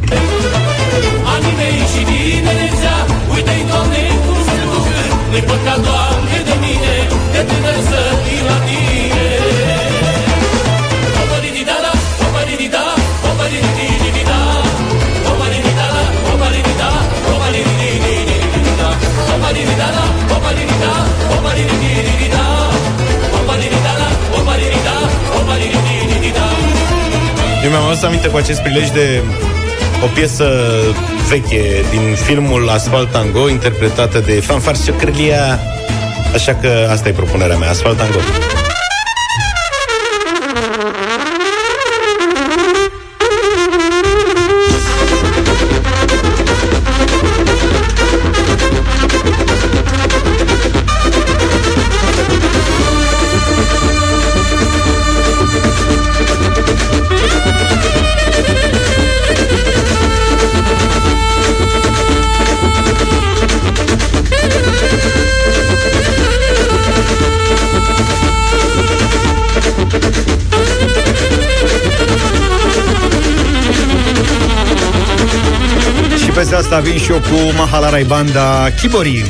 [1.35, 4.87] Anii mei și tinerețea Uite-i, Doamne, cum se duc
[5.31, 6.08] Nu-i păcat, Doamne, de
[8.51, 9.27] la tine
[11.23, 11.93] Opa-di-di-da-da,
[12.27, 12.83] opa-di-di-da,
[13.31, 14.39] opa-di-di-di-di-di-da.
[15.31, 16.91] Opa-di-di-da-da, opa-di-di-da,
[17.33, 18.89] opa-di-di-di-di-di-da.
[19.35, 20.93] Opa-di-di-da-da, opa-di-di-da,
[21.35, 22.45] opa-di-di-di-di-di-da.
[23.39, 24.09] Opa-di-di-da-da,
[24.39, 24.97] opa-di-di-da,
[25.39, 26.47] opa-di-di-di-di-di-da.
[27.65, 29.23] Eu mi-am adus aminte cu acest prilej de
[30.03, 30.47] o piesă
[31.29, 35.61] veche din filmul Asfalt Tango, interpretată de Fanfar Ciocrălia.
[36.35, 38.19] Așa că asta e propunerea mea, Asfalt Tango.
[76.49, 79.25] Și peste asta vin și eu cu Mahalarai Banda Kibori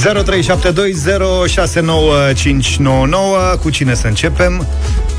[0.00, 0.04] 0372069599
[3.62, 4.66] Cu cine să începem?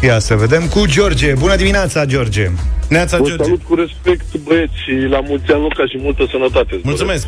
[0.01, 2.49] Ia să vedem Cu George, bună dimineața George
[2.87, 3.43] Neața Vă George.
[3.43, 6.73] salut cu respect, băieți, și la mulți ani, Luca, și multă sănătate.
[6.75, 7.27] îți Mulțumesc.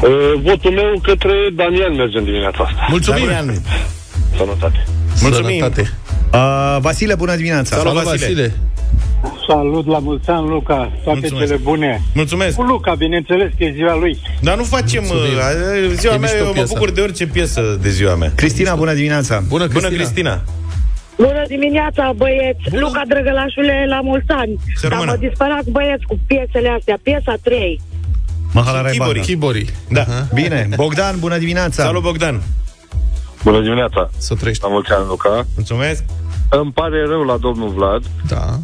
[0.00, 0.36] doresc.
[0.36, 2.86] Uh, votul meu către Damian merge în dimineața asta.
[2.88, 3.24] Mulțumim!
[3.26, 3.62] Damian.
[4.36, 4.84] Sănătate.
[5.20, 5.58] Mulțumim.
[5.58, 5.92] Sănătate.
[6.32, 8.26] uh, Vasile, bună dimineața Salut, Salut, Vasile.
[8.26, 8.52] Vasile!
[9.52, 10.92] Salut, la mulți ani, Luca.
[11.04, 11.46] Toate Mulțumesc.
[11.46, 12.02] cele bune.
[12.14, 12.56] Mulțumesc.
[12.56, 14.18] Cu Luca, bineînțeles că e ziua lui.
[14.40, 15.36] Dar nu facem Mulțumim.
[15.88, 16.72] uh, ziua E mea, mișto eu mă piesa.
[16.74, 18.32] bucur de orice piesă de ziua mea.
[18.34, 19.88] Cristina, bună dimineața Bună, Cristina!
[19.88, 20.42] Bună, Cristina.
[21.16, 22.62] Bună dimineața, băieți!
[22.70, 22.80] Bună.
[22.80, 24.52] Luca Drăgălașule, la mulți ani!
[24.74, 25.10] Să Dar rămână.
[25.20, 26.98] mă disperați, băieți, cu piesele astea.
[27.02, 27.80] Piesa 3.
[28.52, 29.20] Mahalarai Banda Kibori.
[29.26, 29.74] Chibori.
[29.88, 30.04] Da.
[30.34, 32.42] Bine, Bogdan, bună dimineața Salut, Bogdan.
[33.44, 34.10] Bună dimineața.
[34.16, 34.62] Să trăiești.
[34.62, 35.46] La mulți ani, Luca.
[35.54, 36.04] Mulțumesc.
[36.50, 38.58] Îmi pare rău la domnul Vlad, Da.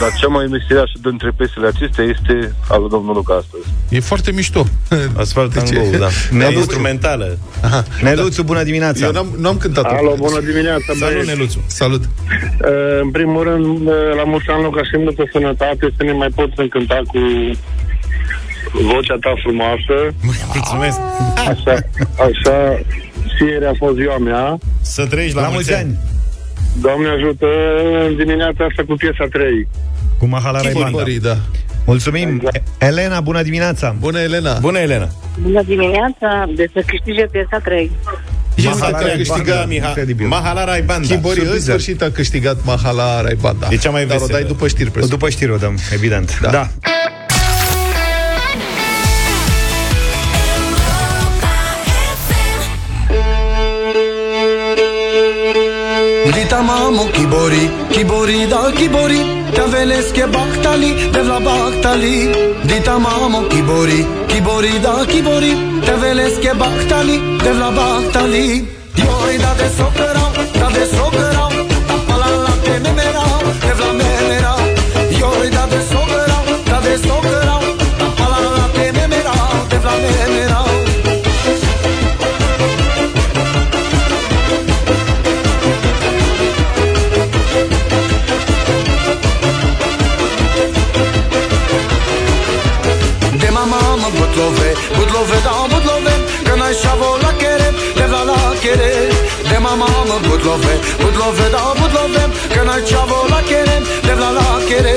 [0.00, 2.34] Dar cea mai misteriașă dintre piesele acestea este
[2.68, 3.66] al lui domnul Luca astăzi.
[3.88, 4.62] E foarte mișto.
[5.16, 5.74] Asfalt De ce?
[5.74, 6.08] Tango, da.
[6.30, 6.56] Ne E duc.
[6.56, 7.38] instrumentală.
[7.62, 7.84] Aha.
[8.02, 11.28] Neluțu, bună dimineața Eu n-am, n-am cântat Alo, bună dimineața, Salut, băieți.
[11.28, 11.58] Neluțu.
[11.66, 12.02] Salut!
[12.04, 16.28] Uh, În primul rând, uh, la mulți ani, Luca, și multă sănătate, să ne mai
[16.34, 17.18] poți încânta cu
[18.92, 19.96] vocea ta frumoasă.
[20.54, 20.98] Mulțumesc.
[21.52, 21.72] Așa,
[22.28, 22.56] așa,
[23.36, 24.58] și ieri a fost ziua mea.
[24.80, 25.98] Să trăiești la, La mulți ani
[26.80, 27.46] Doamne ajută
[28.08, 29.68] în dimineața asta cu piesa 3.
[30.18, 31.36] Cu Mahalarai Banda Chibori, da.
[31.86, 32.62] Mulțumim Exact.
[32.78, 34.58] Elena, bună dimineața Bună, Elena!
[34.58, 35.08] Bună, Elena.
[35.42, 36.48] Bună dimineața!
[36.56, 37.90] De să câștige piesa 3.
[38.64, 40.26] Mahalarai a câștigat Banda, incredibil.
[40.26, 41.06] Mahalara Banda.
[41.14, 41.70] Chibori în Surpriză.
[41.70, 43.68] sfârșit a câștigat Mahala Raibanda.
[43.70, 44.38] E cea mai Dar o veselă.
[44.38, 45.18] dai după știri, presupun.
[45.18, 46.50] După știri o dăm, evident Da.
[46.50, 46.68] da.
[56.58, 59.18] Dita mamo kibori, kibori da kibori
[59.54, 62.32] Te veleske baktali, te vla baktali
[62.64, 65.52] Dita mamo kibori, kibori da kibori
[65.86, 68.66] Te veleske baktali, te vla baktali
[68.96, 71.57] Joj da de socărau, da de socărau
[100.38, 102.24] mama mă butlove, butlove da butlove
[102.54, 104.94] Că n-ai șavo la chere, de vla la chere.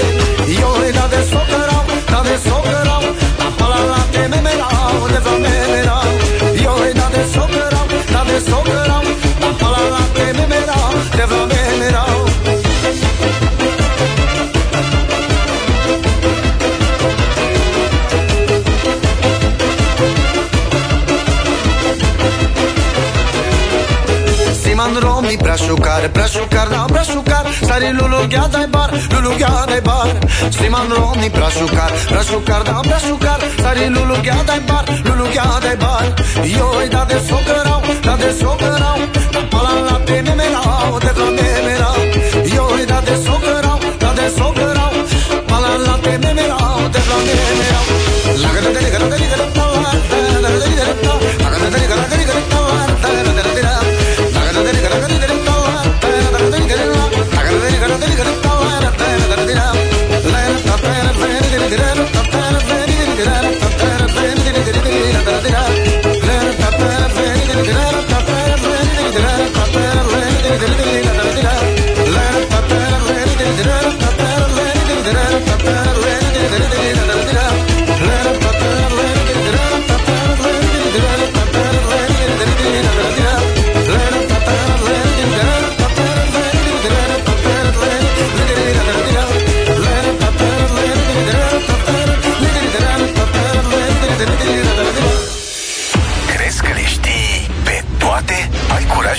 [0.61, 3.03] Eu îi da de socărau, da de socărau
[3.39, 6.20] Da pala la te memerau, de vla memerau
[26.07, 29.81] prea șucar, prea șucar, da, prea șucar Stari lulu ghea dai bar, lulu ghea dai
[29.81, 30.07] bar.
[30.49, 35.25] Stiman romni prea șucar, prea șucar, da, prea șucar Stari lulu ghea dai bar, lulu
[35.33, 36.13] ghea dai bar.
[36.55, 38.99] Ioi da de socărau, da de socărau
[39.33, 41.99] Da pala la te memerau, de la memerau
[42.53, 44.93] Ioi da de socărau, da de socărau
[45.49, 46.60] Pala la te memerau,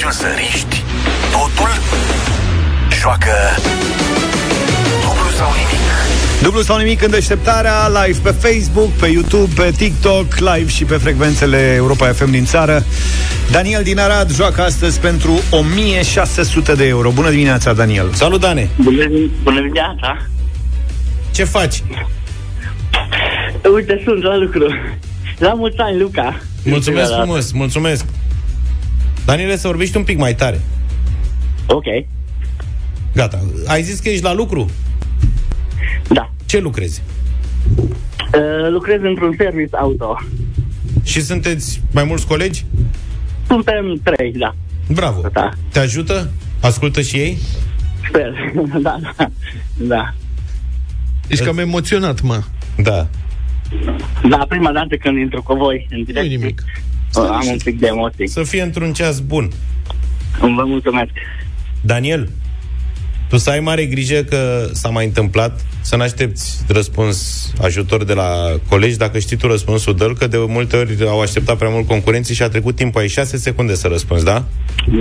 [0.03, 0.83] curajul să riști
[1.31, 1.71] totul?
[3.01, 3.31] Joacă
[5.01, 5.83] dublu sau nimic.
[6.43, 10.97] Dublu sau nimic în deșteptarea, live pe Facebook, pe YouTube, pe TikTok, live și pe
[10.97, 12.85] frecvențele Europa FM din țară.
[13.51, 17.11] Daniel din Arad joacă astăzi pentru 1600 de euro.
[17.11, 18.11] Bună dimineața, Daniel!
[18.13, 18.69] Salut, Dane!
[18.77, 19.05] Bună,
[19.43, 20.27] bună dimineața!
[21.35, 21.83] Ce faci?
[23.75, 24.67] Uite, sunt la lucru.
[25.39, 26.41] La mulți ani, Luca.
[26.65, 28.05] Mulțumesc Prima frumos, mulțumesc.
[29.25, 30.61] Daniele, să vorbești un pic mai tare.
[31.67, 31.85] Ok.
[33.15, 33.41] Gata.
[33.67, 34.71] Ai zis că ești la lucru?
[36.09, 36.31] Da.
[36.47, 37.03] Ce lucrezi?
[37.77, 40.17] Uh, lucrez într-un service auto.
[41.03, 42.65] Și sunteți mai mulți colegi?
[43.47, 44.55] Suntem trei, da.
[44.89, 45.29] Bravo.
[45.33, 45.51] Da.
[45.73, 46.31] Te ajută?
[46.61, 47.39] Ascultă și ei?
[48.09, 48.53] Sper.
[48.83, 49.27] da, da.
[49.77, 50.15] Da.
[51.27, 52.43] Ești cam emoționat, mă.
[52.77, 53.07] Da.
[54.29, 56.27] Da, prima dată când intru cu voi în direct.
[56.27, 56.65] Nu nimic.
[57.15, 58.29] Am un pic de emoții.
[58.29, 59.51] Să fie într-un ceas bun.
[60.39, 61.11] Vă mulțumesc.
[61.81, 62.31] Daniel,
[63.29, 68.13] tu să ai mare grijă că s-a mai întâmplat să nu aștepți răspuns ajutor de
[68.13, 68.29] la
[68.69, 72.35] colegi dacă știi tu răspunsul dă că de multe ori au așteptat prea mult concurenții
[72.35, 74.45] și a trecut timpul, ai 6 secunde să răspunzi, da?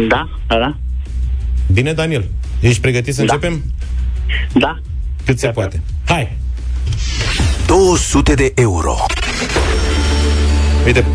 [0.08, 0.78] Da, da, da.
[1.74, 2.26] Bine, Daniel.
[2.60, 3.34] Ești pregătit să Da.
[3.34, 3.64] începem?
[4.54, 4.80] Da.
[5.26, 5.82] Cât se poate.
[6.06, 6.38] Hai!
[7.68, 8.96] 200 de euro.
[10.86, 11.06] Uite,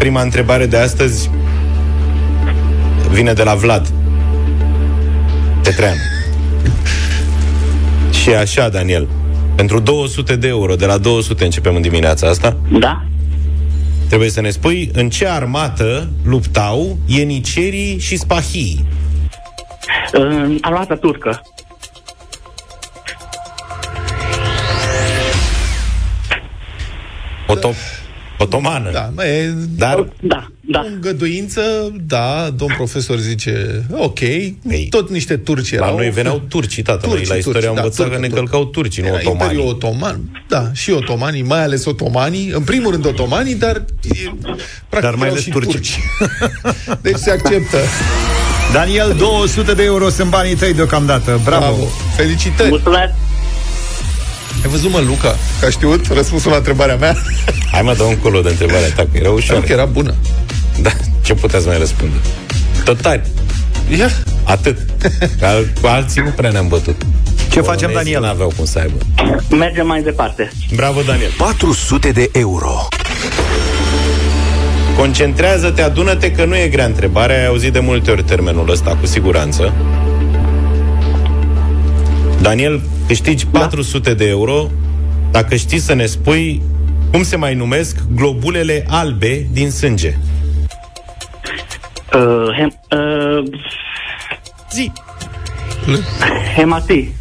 [0.00, 1.30] prima întrebare de astăzi
[3.10, 3.92] vine de la Vlad
[5.62, 5.96] Petrean.
[8.22, 9.08] Și așa, Daniel,
[9.54, 12.56] pentru 200 de euro, de la 200 începem în dimineața asta.
[12.78, 13.04] Da.
[14.08, 18.84] Trebuie să ne spui în ce armată luptau ienicerii și spahii.
[20.12, 21.40] Uh, armata turcă.
[27.46, 27.99] Oto-
[28.42, 28.90] otomană.
[28.92, 29.54] Da, mă, e...
[29.76, 30.84] Dar Da, da.
[30.94, 31.62] Îngăduință,
[32.06, 34.18] da, domn profesor zice, ok,
[34.88, 35.90] tot niște turci erau.
[35.90, 37.06] La noi veneau turcii, tată.
[37.06, 39.42] Noi la istorie am învățat că ne încălcau turcii, nu Era otomanii.
[39.42, 44.30] Imperiul Otoman, da, și otomanii, mai ales otomanii, în primul rând otomanii, dar e,
[44.88, 45.70] practic Dar mai erau ales și turci.
[45.70, 45.98] turci.
[47.02, 47.78] deci se acceptă.
[48.72, 51.40] Daniel, 200 de euro sunt banii tăi deocamdată.
[51.44, 51.64] Bravo!
[51.64, 51.88] Bravo.
[52.16, 52.68] Felicitări!
[52.68, 53.12] Mulțumesc!
[54.62, 57.16] Ai văzut, mă, Luca, că a știut răspunsul la întrebarea mea?
[57.72, 59.60] Hai mă, dă un colo de întrebarea ta, că era ușoară.
[59.60, 60.14] Că era bună.
[60.82, 60.90] Da,
[61.22, 62.14] ce puteți mai răspunde?
[62.84, 63.22] Tot tari.
[63.98, 64.08] Ia.
[64.44, 64.76] Atât.
[65.38, 67.02] Că al- cu alții nu prea ne-am bătut.
[67.50, 68.20] Ce facem, Daniel?
[68.20, 68.98] Nu aveau cum să aibă.
[69.56, 70.52] Mergem mai departe.
[70.74, 71.30] Bravo, Daniel.
[71.38, 72.88] 400 de euro.
[74.96, 79.06] Concentrează-te, adună-te că nu e grea întrebarea, ai auzit de multe ori termenul ăsta, cu
[79.06, 79.72] siguranță.
[82.40, 84.70] Daniel, câștigi 400 de euro
[85.30, 86.62] dacă știi să ne spui
[87.10, 90.16] cum se mai numesc globulele albe din sânge.
[92.14, 93.58] Uh, hem, uh,
[94.72, 94.92] Zi.
[96.56, 97.14] hematii.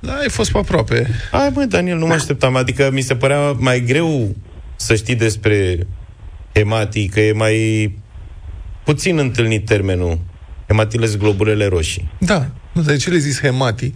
[0.00, 1.06] Da, ai fost pe aproape.
[1.30, 2.56] Hai, mă, Daniel, nu mă așteptam.
[2.56, 4.36] Adică mi se părea mai greu
[4.76, 5.86] să știi despre
[6.54, 7.98] hematii, că e mai
[8.84, 10.18] puțin întâlnit termenul.
[10.66, 12.08] Hematile sunt globulele roșii.
[12.18, 12.46] Da.
[12.78, 13.94] Nu, de ce le zis hemati?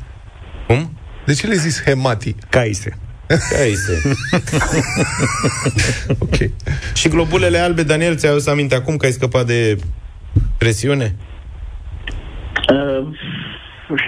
[0.66, 0.98] Cum?
[1.24, 2.34] De ce le zis hemati?
[2.48, 2.98] Caise.
[3.26, 4.02] Caise.
[6.24, 6.36] ok.
[6.94, 9.78] Și globulele albe, Daniel, ți-ai adus aminte acum că ai scăpat de
[10.58, 11.16] presiune?
[12.72, 13.06] Uh,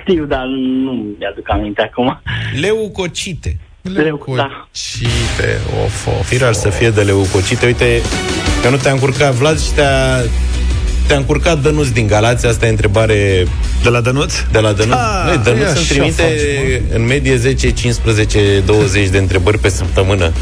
[0.00, 0.44] știu, dar
[0.84, 2.22] nu mi-aduc aminte acum.
[2.60, 3.58] Leucocite.
[3.82, 4.68] Leu, da.
[4.70, 7.66] Cite, of, of, Firar să fie de leucocite.
[7.66, 8.00] Uite,
[8.62, 10.20] că nu te-a încurcat Vlad și te-a
[11.06, 13.46] te-a încurcat Dănuț din Galați, asta e întrebare...
[13.82, 14.34] De la Dănuț?
[14.52, 14.94] De la Dănuț.
[14.94, 19.58] Ah, Noi, Dănuț păi îmi așa trimite faci, în medie 10, 15, 20 de întrebări
[19.58, 20.32] pe săptămână.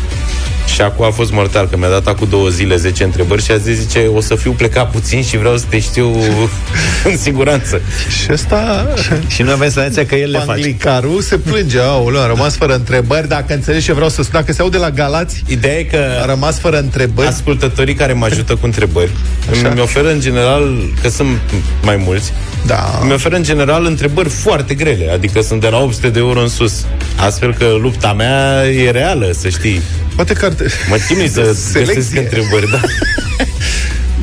[0.66, 3.56] Și acum a fost mortal, că mi-a dat acum două zile 10 întrebări și a
[3.56, 6.16] zis, zice, o să fiu plecat puțin și vreau să te știu
[7.10, 7.80] în siguranță.
[8.08, 8.88] Și ăsta...
[9.26, 10.50] Și noi avem senzația că el le face.
[10.50, 14.52] Panglicaru se plânge, aoleu, a rămas fără întrebări, dacă înțelegi ce vreau să spun, dacă
[14.52, 17.28] se aude la Galați, Ideea e că a rămas fără întrebări.
[17.28, 19.10] ascultătorii care mă ajută cu întrebări
[19.50, 19.68] Așa.
[19.68, 21.38] îmi oferă în general, că sunt
[21.82, 22.32] mai mulți,
[22.66, 22.98] Da.
[23.02, 26.48] îmi oferă în general întrebări foarte grele, adică sunt de la 800 de euro în
[26.48, 26.84] sus.
[27.16, 29.80] Astfel că lupta mea e reală, să știi.
[30.14, 30.52] Poate că ar,
[30.88, 31.42] Mă chinui să
[31.72, 31.94] Selecție.
[31.94, 32.80] găsesc întrebări, da.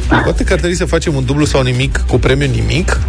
[0.23, 2.99] poate că ar trebui să facem un dublu sau nimic cu premiu nimic,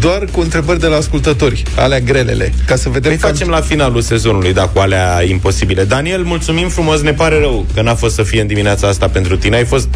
[0.00, 3.60] doar cu întrebări de la ascultători, alea grelele, ca să vedem Păi cam- facem la
[3.60, 5.84] finalul sezonului, da, cu alea imposibile.
[5.84, 9.36] Daniel, mulțumim frumos, ne pare rău că n-a fost să fie în dimineața asta pentru
[9.36, 9.56] tine.
[9.56, 9.88] Ai fost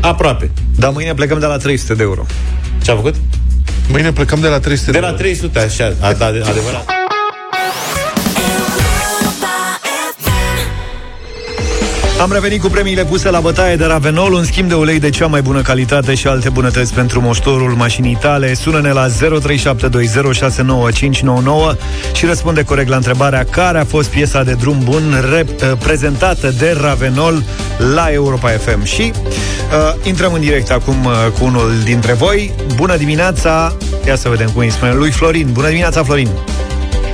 [0.00, 0.50] aproape.
[0.76, 2.26] Dar mâine plecăm de la 300 de euro.
[2.82, 3.14] Ce a făcut?
[3.88, 6.95] Mâine plecăm de la 300 De la 300, așa, a, da, adevărat.
[12.20, 15.26] Am revenit cu premiile puse la bătaie de Ravenol, un schimb de ulei de cea
[15.26, 18.54] mai bună calitate și alte bunătăți pentru moștorul mașinii tale.
[18.54, 19.12] Sună-ne la 0372069599
[22.12, 26.76] și răspunde corect la întrebarea care a fost piesa de drum bun rep- prezentată de
[26.80, 27.42] Ravenol
[27.94, 28.84] la Europa FM.
[28.84, 32.52] Și uh, intrăm în direct acum uh, cu unul dintre voi.
[32.76, 33.76] Bună dimineața!
[34.06, 35.48] Ia să vedem cum îi spune lui Florin.
[35.52, 36.28] Bună dimineața, Florin!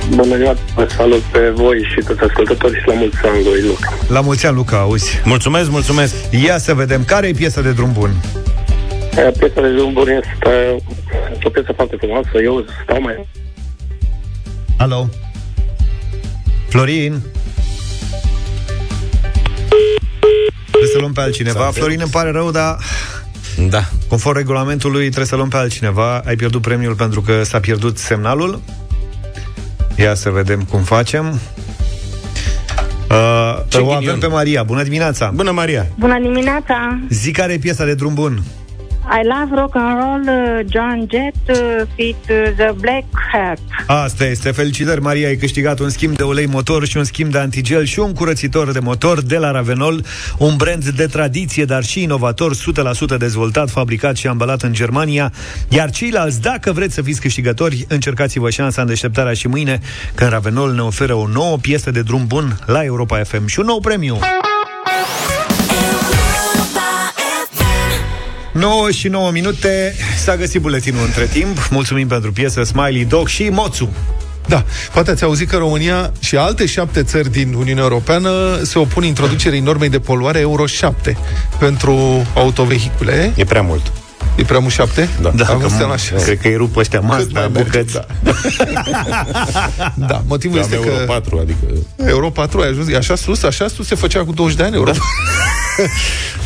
[0.09, 3.93] Bună ziua, vă salut pe voi și toți ascultătorii și la mulți ani lui Luca.
[4.07, 5.21] La mulți ani, Luca, auzi.
[5.23, 6.13] Mulțumesc, mulțumesc.
[6.45, 8.11] Ia să vedem care e piesa de drum bun.
[9.17, 10.75] Aia, Piesa de Zumbur este
[11.43, 12.29] o piesă foarte frumoasă.
[12.43, 13.27] Eu stau mai...
[14.77, 15.09] Alo?
[16.67, 17.21] Florin?
[20.71, 21.69] Trebuie să luăm pe altcineva.
[21.73, 22.77] Florin, îmi pare rău, dar
[23.69, 23.83] Da.
[24.09, 26.21] conform regulamentului trebuie să luăm pe altcineva.
[26.25, 28.61] Ai pierdut premiul pentru că s-a pierdut semnalul.
[29.97, 31.25] Ia să vedem cum facem.
[33.09, 34.19] Uh, Ce o avem ghinion.
[34.19, 34.63] pe Maria.
[34.63, 35.31] Bună dimineața!
[35.35, 35.85] Bună, Maria.
[35.99, 36.99] Bună dimineața!
[37.09, 38.43] Zi care e piesa de drum bun.
[39.05, 43.59] I love rock and roll, uh, John Jett, uh, fit uh, the Black Hat.
[43.87, 44.51] Asta este.
[44.51, 47.99] Felicitări, Maria, ai câștigat un schimb de ulei motor și un schimb de antigel și
[47.99, 50.05] un curățitor de motor de la Ravenol,
[50.37, 55.31] un brand de tradiție, dar și inovator, 100% dezvoltat, fabricat și ambalat în Germania.
[55.69, 59.79] Iar ceilalți, dacă vreți să fiți câștigători, încercați-vă șansa în deșteptarea și mâine,
[60.15, 63.65] când Ravenol ne oferă o nouă piesă de drum bun la Europa FM și un
[63.65, 64.19] nou premiu.
[68.53, 73.49] 9 și 9 minute S-a găsit buletinul între timp Mulțumim pentru piesă Smiley Dog și
[73.49, 73.93] Moțu
[74.47, 79.03] Da, poate ați auzit că România și alte șapte țări din Uniunea Europeană se opun
[79.03, 81.17] introducerii normei de poluare Euro 7
[81.59, 83.33] pentru autovehicule.
[83.35, 84.02] E prea mult.
[84.35, 85.09] E prea mult șapte?
[85.21, 85.31] Da.
[85.35, 86.15] Da, Am că văzut m- așa.
[86.15, 88.05] cred că îi rup ăștia Cât mai Mazda, merge, bucăți Da.
[90.07, 91.65] da, motivul Am este Euro că 4, adică...
[92.07, 94.75] Euro 4 a ajuns, e așa sus, așa sus se făcea cu 20 de ani
[94.75, 94.91] Euro.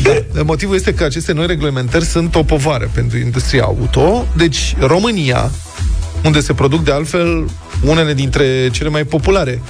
[0.04, 0.42] Da.
[0.44, 4.26] Motivul este că aceste noi reglementări sunt o povară pentru industria auto.
[4.36, 5.52] Deci, România,
[6.24, 7.46] unde se produc de altfel
[7.86, 9.62] unele dintre cele mai populare,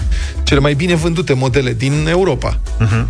[0.44, 2.60] cele mai bine vândute modele din Europa.
[2.86, 3.06] Uh-huh.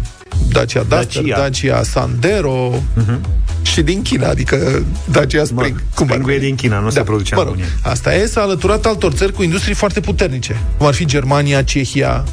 [0.51, 1.37] Dacia Duster, Dacia.
[1.37, 3.19] Dacia, Sandero uh-huh.
[3.61, 5.75] și din China, adică Dacia Spring.
[5.75, 6.45] Mă, cum ar Spring-ul e veni.
[6.45, 7.73] din China, nu se produce în mă rog, România.
[7.81, 12.23] Asta e, s-a alăturat altor țări cu industrii foarte puternice, cum ar fi Germania, Cehia,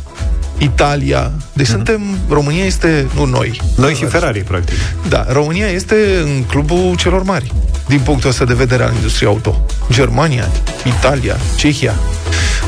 [0.58, 1.32] Italia.
[1.52, 1.70] Deci uh-huh.
[1.70, 3.60] suntem, România este, nu noi.
[3.76, 4.74] Noi și Ferrari, practic
[5.08, 7.52] Da, România este în clubul celor mari,
[7.88, 9.66] din punctul ăsta de vedere al industriei auto.
[9.90, 10.48] Germania,
[10.84, 11.94] Italia, Cehia.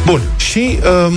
[0.07, 1.15] Bun, și um,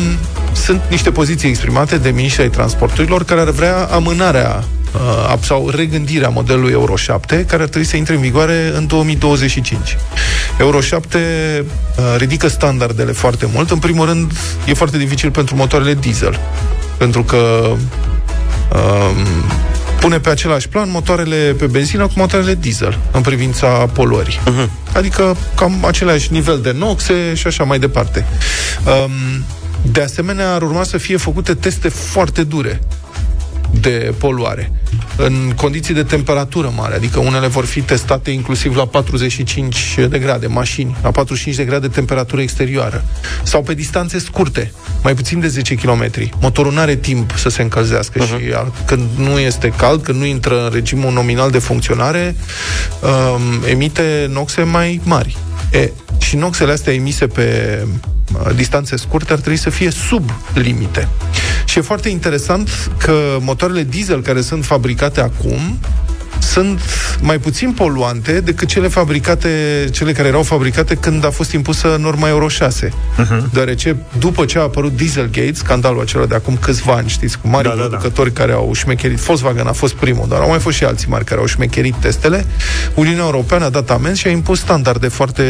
[0.54, 4.64] sunt niște poziții exprimate de miniștrii ai transporturilor care ar vrea amânarea
[4.94, 9.98] uh, sau regândirea modelului Euro 7, care ar trebui să intre în vigoare în 2025.
[10.60, 13.72] Euro 7 uh, ridică standardele foarte mult.
[13.72, 14.32] În primul rând,
[14.66, 16.40] e foarte dificil pentru motoarele diesel,
[16.98, 17.72] pentru că
[18.74, 19.26] um,
[20.00, 24.39] pune pe același plan motoarele pe benzină cu motoarele diesel în privința poluării.
[24.39, 24.93] Uh-huh.
[24.93, 28.26] Adică cam același nivel de noxe și așa mai departe.
[28.86, 29.43] Um,
[29.91, 32.80] de asemenea, ar urma să fie făcute teste foarte dure
[33.72, 34.72] de poluare
[35.15, 40.47] în condiții de temperatură mare, adică unele vor fi testate inclusiv la 45 de grade
[40.47, 43.03] mașini, la 45 de grade temperatură exterioară
[43.43, 44.72] sau pe distanțe scurte,
[45.03, 46.11] mai puțin de 10 km.
[46.41, 48.28] Motorul nu are timp să se încălzească uh-huh.
[48.28, 52.36] și a, când nu este cald, când nu intră în regimul nominal de funcționare,
[53.01, 55.38] um, emite noxe mai mari.
[55.72, 57.89] E, și noxele astea emise pe uh,
[58.55, 61.07] distanțe scurte ar trebui să fie sub limite.
[61.65, 65.80] Și e foarte interesant că motoarele diesel care sunt fabricate acum
[66.40, 66.82] sunt
[67.22, 69.50] mai puțin poluante decât cele fabricate,
[69.92, 72.88] cele care erau fabricate când a fost impusă norma Euro 6.
[72.88, 73.52] Uh-huh.
[73.54, 77.68] Deoarece, după ce a apărut Dieselgate, scandalul acela de acum câțiva ani, știți, cu mari
[77.68, 78.42] da, producători da, da.
[78.42, 81.40] care au șmecherit, Volkswagen a fost primul, dar au mai fost și alții mari care
[81.40, 82.46] au șmecherit testele,
[82.94, 85.44] Uniunea Europeană a dat amenzi și a impus standarde foarte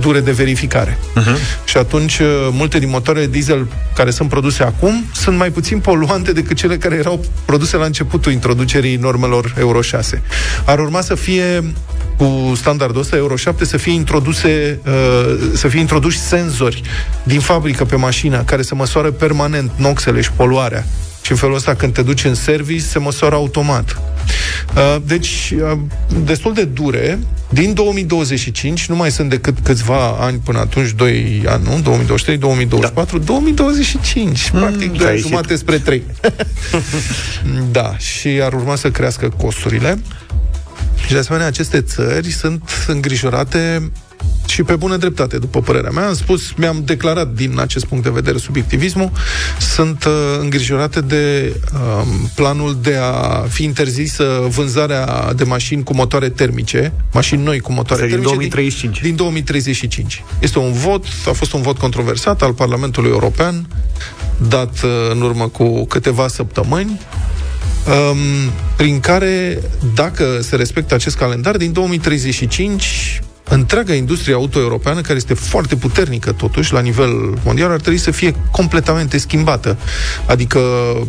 [0.00, 0.98] dure de verificare.
[0.98, 1.64] Uh-huh.
[1.64, 6.32] Și atunci, uh, multe din motoarele diesel care sunt produse acum sunt mai puțin poluante
[6.32, 10.22] decât cele care erau produse la începutul introducerii normelor Euro 6.
[10.64, 11.72] Ar urma să fie
[12.16, 16.82] cu standardul ăsta Euro 7 să fie introduse uh, să fie introduși senzori
[17.22, 20.84] din fabrică pe mașină care să măsoare permanent noxele și poluarea.
[21.26, 24.00] Și în felul ăsta, când te duci în service, se măsoară automat.
[24.76, 25.78] Uh, deci, uh,
[26.24, 27.18] destul de dure.
[27.48, 31.80] Din 2025, nu mai sunt decât câțiva ani până atunci, 2 ani, nu?
[31.80, 33.24] 2023, 2024, da.
[33.24, 34.50] 2025.
[34.50, 36.02] Mm, practic, 2 jumate spre 3.
[37.70, 39.98] da, și ar urma să crească costurile.
[41.06, 43.90] Și de asemenea, aceste țări sunt îngrijorate
[44.46, 46.06] și pe bună dreptate, după părerea mea.
[46.06, 49.10] Am spus, mi-am declarat din acest punct de vedere subiectivismul,
[49.58, 56.28] sunt uh, îngrijorate de uh, planul de a fi interzisă vânzarea de mașini cu motoare
[56.28, 58.36] termice, mașini noi cu motoare Asta termice.
[58.36, 59.00] Din 2035.
[59.00, 60.24] Din, din 2035.
[60.38, 63.66] Este un vot, a fost un vot controversat al Parlamentului European,
[64.48, 67.00] dat uh, în urmă cu câteva săptămâni,
[67.86, 69.62] um, prin care,
[69.94, 76.72] dacă se respectă acest calendar, din 2035 întreaga industrie auto-europeană, care este foarte puternică totuși
[76.72, 79.76] la nivel mondial, ar trebui să fie completamente schimbată.
[80.26, 80.60] Adică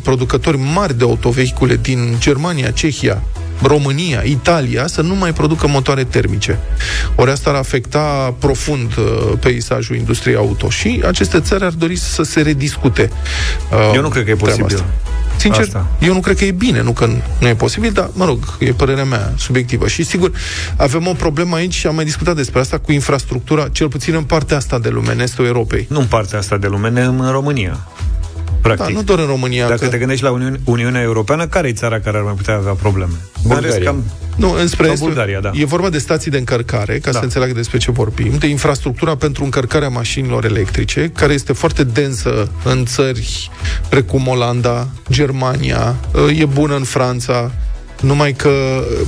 [0.03, 3.23] producători mari de autovehicule din Germania, Cehia,
[3.61, 6.59] România, Italia, să nu mai producă motoare termice.
[7.15, 12.23] Ori asta ar afecta profund uh, peisajul industriei auto și aceste țări ar dori să
[12.23, 13.11] se rediscute.
[13.71, 14.65] Uh, Eu nu cred că e posibil.
[14.65, 14.85] Asta.
[15.37, 15.87] Sincer, Asta.
[15.99, 17.09] eu nu cred că e bine, nu că
[17.39, 19.87] nu e posibil, dar, mă rog, e părerea mea subiectivă.
[19.87, 20.31] Și, sigur,
[20.77, 24.23] avem o problemă aici și am mai discutat despre asta cu infrastructura, cel puțin în
[24.23, 25.85] partea asta de lume, în estul Europei.
[25.89, 27.87] Nu în partea asta de lume, în România.
[28.61, 28.85] Practic.
[28.85, 29.67] Da, nu doar în România.
[29.67, 29.87] Dacă că...
[29.87, 33.13] te gândești la Uniune, Uniunea Europeană, care e țara care ar mai putea avea probleme?
[33.43, 33.85] Bulgaria.
[33.85, 34.03] Cam...
[34.37, 35.51] Nu, înspre estul, Bulgaria, da.
[35.53, 37.17] E vorba de stații de încărcare, ca da.
[37.17, 42.51] să înțeleagă despre ce vorbim, de infrastructura pentru încărcarea mașinilor electrice, care este foarte densă
[42.63, 43.49] în țări
[43.89, 45.95] precum Olanda, Germania,
[46.35, 47.51] e bună în Franța,
[48.01, 48.49] numai că,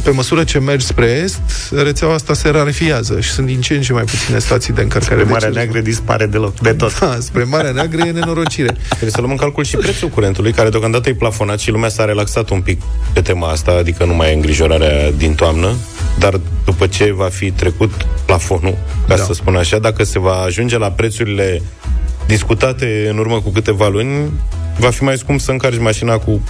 [0.04, 3.82] pe măsură ce mergi spre est, rețeaua asta se rarefiază și sunt din ce în
[3.82, 5.22] ce mai puține stații de încărcare.
[5.22, 7.00] Spre Marea Neagră dispare deloc, de tot.
[7.00, 8.78] Da, spre Marea Neagră e nenorocire.
[8.90, 12.06] Trebuie să luăm în calcul și prețul curentului, care deocamdată e plafonat și lumea s-a
[12.06, 12.82] relaxat un pic
[13.14, 15.76] pe tema asta, adică nu mai e îngrijorarea din toamnă,
[16.20, 17.92] dar după ce va fi trecut
[18.26, 18.78] plafonul,
[19.08, 19.24] ca da.
[19.24, 21.62] să spun așa, dacă se va ajunge la prețurile
[22.28, 24.32] discutate în urmă cu câteva luni,
[24.78, 26.42] va fi mai scump să încarci mașina cu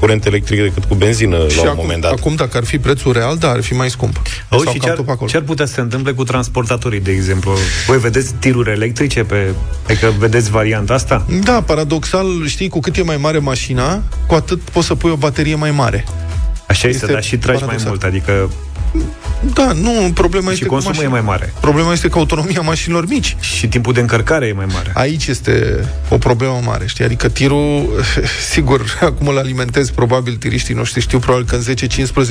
[0.00, 2.12] curent electric decât cu benzină și la un acum, moment dat.
[2.12, 4.22] Acum, dacă ar fi prețul real, da, ar fi mai scump.
[4.48, 7.52] Auzi, și ce ar, ce ar putea să se întâmple cu transportatorii, de exemplu?
[7.86, 9.54] Voi vedeți tiruri electrice pe...
[9.88, 11.26] Adică vedeți varianta asta?
[11.42, 15.16] Da, paradoxal, știi, cu cât e mai mare mașina, cu atât poți să pui o
[15.16, 16.04] baterie mai mare.
[16.66, 17.90] Așa este, este dar și tragi paradoxal.
[17.90, 18.50] mai mult, adică
[19.54, 21.14] da, nu, problema și este consumul mașini...
[21.14, 21.52] e mai mare.
[21.60, 23.36] Problema este că autonomia mașinilor mici.
[23.40, 24.90] Și timpul de încărcare e mai mare.
[24.94, 27.04] Aici este o problemă mare, știi?
[27.04, 27.88] Adică tirul,
[28.52, 31.74] sigur, acum îl alimentezi, probabil tiriștii noștri știu probabil că în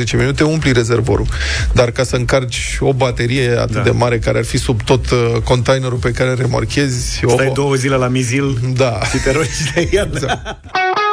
[0.05, 1.27] 10-15 minute umpli rezervorul.
[1.73, 3.81] Dar ca să încarci o baterie atât da.
[3.81, 7.21] de mare care ar fi sub tot uh, containerul pe care remorchezi...
[7.27, 7.53] Stai o...
[7.53, 8.99] două zile la mizil da.
[9.11, 10.17] și te rogi de el.
[10.21, 10.41] Da.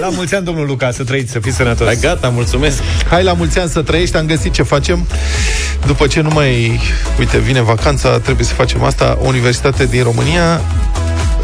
[0.00, 1.86] La mulți ani, domnul Luca, să trăiți, să fiți sănătos.
[1.86, 2.82] Hai, gata, mulțumesc.
[3.08, 5.06] Hai la mulți ani să trăiești, am găsit ce facem.
[5.86, 6.80] După ce nu mai,
[7.18, 9.18] uite, vine vacanța, trebuie să facem asta.
[9.22, 10.60] O universitate din România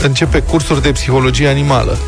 [0.03, 1.99] începe cursuri de psihologie animală.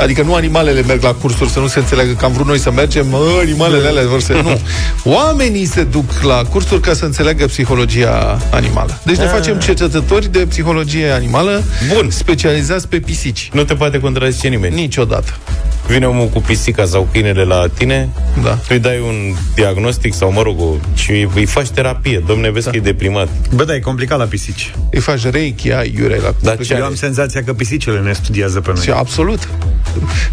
[0.00, 2.70] Adică nu animalele merg la cursuri să nu se înțeleagă că am vrut noi să
[2.70, 4.32] mergem, mă, animalele alea vor să...
[4.42, 4.60] Nu.
[5.04, 9.00] Oamenii se duc la cursuri ca să înțeleagă psihologia animală.
[9.04, 9.30] Deci ne ah.
[9.30, 11.62] facem cercetători de psihologie animală
[11.94, 12.10] Bun.
[12.10, 13.50] specializați pe pisici.
[13.52, 14.74] Nu te poate contrazice nimeni.
[14.74, 15.38] Niciodată.
[15.86, 18.08] Vine omul cu pisica sau câinele la tine,
[18.42, 18.50] da.
[18.50, 20.56] tu îi dai un diagnostic sau, mă rog,
[20.94, 22.22] și îi faci terapie.
[22.26, 22.70] Domne, vezi da.
[22.70, 23.28] că e deprimat.
[23.54, 24.74] Bă, da, e complicat la pisici.
[24.90, 28.60] Îi faci reiki, ai iure la Dar ce Eu am senzația că pisicile ne studiază
[28.60, 28.82] pe noi.
[28.82, 29.48] Și absolut.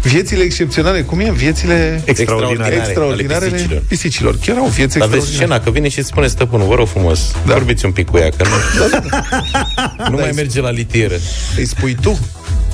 [0.02, 1.30] Viețile excepționale, cum e?
[1.32, 3.82] Viețile extraordinare, extraordinare ale pisicilor.
[3.88, 4.36] pisicilor.
[4.44, 7.32] Chiar au vieți Dar vezi scena, că vine și îți spune stăpânul, vă rog frumos,
[7.46, 7.52] da.
[7.52, 10.08] vorbiți un pic cu ea, că nu, da, da.
[10.08, 11.14] nu da, mai merge la litieră.
[11.56, 12.18] Îi spui tu,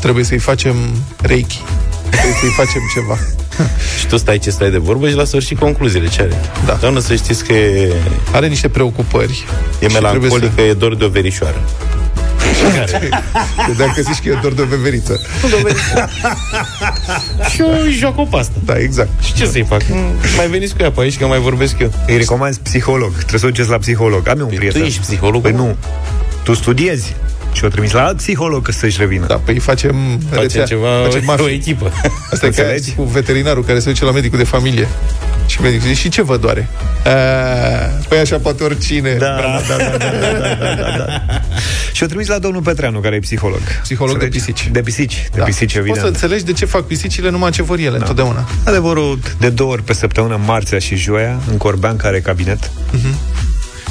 [0.01, 0.77] trebuie să-i facem
[1.21, 1.63] reiki.
[2.11, 3.19] Trebuie să-i facem ceva.
[3.99, 6.41] și tu stai ce stai de vorbă și la sfârșit concluziile ce are.
[6.67, 6.73] Da.
[6.81, 7.93] Doamnă, să știți că e...
[8.33, 9.45] Are niște preocupări.
[9.81, 10.61] E melancolică, să...
[10.61, 11.61] e dor de o verișoară.
[13.79, 15.21] Dacă zici că e dor de veveriță.
[17.51, 18.53] și eu îi joc o pastă.
[18.65, 19.09] Da, exact.
[19.23, 19.83] Și ce să-i fac?
[20.37, 21.93] Mai veniți cu ea pe aici, că mai vorbesc eu.
[22.07, 23.13] Îi recomand psiholog.
[23.13, 24.29] Trebuie să o duceți la psiholog.
[24.29, 24.81] Am eu un prieten.
[24.81, 25.43] tu ești psiholog?
[25.43, 25.77] Păi nu.
[26.43, 27.15] Tu studiezi.
[27.53, 29.27] Și o trimis la alt psiholog să-și revină.
[29.27, 31.45] Da, păi facem, facem rețea, ceva, facem mafie.
[31.45, 31.93] o echipă.
[32.33, 32.63] Asta e ca
[32.97, 34.89] cu veterinarul care se duce la medicul de familie.
[35.47, 36.69] Și medicul zice, și ce vă doare?
[37.05, 37.11] A,
[38.09, 39.15] păi așa poate oricine.
[39.19, 40.55] Da, da, da, da, da, da, da, da.
[40.55, 41.41] da, da, da.
[41.93, 43.61] Și o trimis la domnul Petreanu, care e psiholog.
[43.83, 44.39] Psiholog înțelegi?
[44.39, 44.69] de pisici.
[44.73, 45.45] De pisici, de da.
[45.45, 45.99] pisici, evident.
[45.99, 47.97] Poți să înțelegi de ce fac pisicile, numai ce vor ele, da.
[47.97, 48.49] întotdeauna.
[48.65, 53.15] Adevărul, de două ori pe săptămână, marțea și joia, în Corbean, care e cabinet, uh-huh.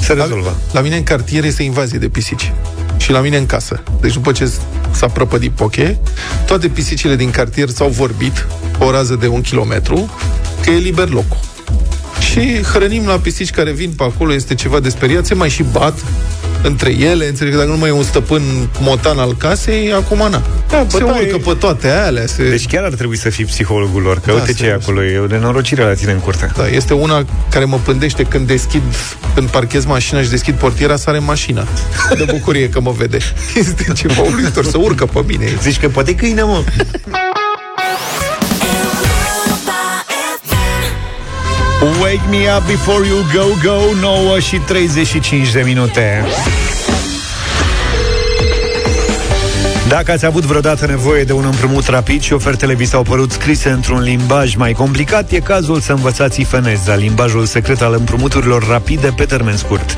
[0.00, 0.48] se rezolvă.
[0.48, 2.52] La, la mine în cartier este invazie de pisici.
[2.98, 3.82] Și la mine în casă.
[4.00, 4.50] Deci după ce
[4.90, 5.98] s-a prăpădit poche,
[6.46, 8.46] toate pisicile din cartier s-au vorbit
[8.78, 10.10] pe o rază de un kilometru
[10.62, 11.38] că e liber locul.
[12.20, 15.62] Și hrănim la pisici care vin pe acolo, este ceva de speriat, se mai și
[15.62, 16.04] bat
[16.62, 18.42] între ele, înțeleg că dacă nu mai e un stăpân
[18.80, 20.42] motan al casei, acum na.
[20.68, 21.32] Da, se bătaie.
[21.32, 22.48] urcă pe toate alea, se...
[22.48, 24.82] Deci chiar ar trebui să fii psihologul lor, că Da, uite ce e serios.
[24.82, 26.50] acolo, e o nenorocire la tine în curte.
[26.56, 28.82] Da, este una care mă plândește când deschid,
[29.34, 31.66] când parchez mașina și deschid portiera, sare în mașină.
[32.16, 33.18] De bucurie că mă vede.
[33.54, 35.46] Este ceva uluitor, să urcă pe mine.
[35.62, 36.62] Zici că poate câine, mă.
[42.02, 46.24] Wake me up before you go, go 9 și 35 de minute
[49.88, 53.68] Dacă ați avut vreodată nevoie de un împrumut rapid și ofertele vi s-au părut scrise
[53.68, 59.24] într-un limbaj mai complicat, e cazul să învățați Ifeneza, limbajul secret al împrumuturilor rapide pe
[59.24, 59.96] termen scurt.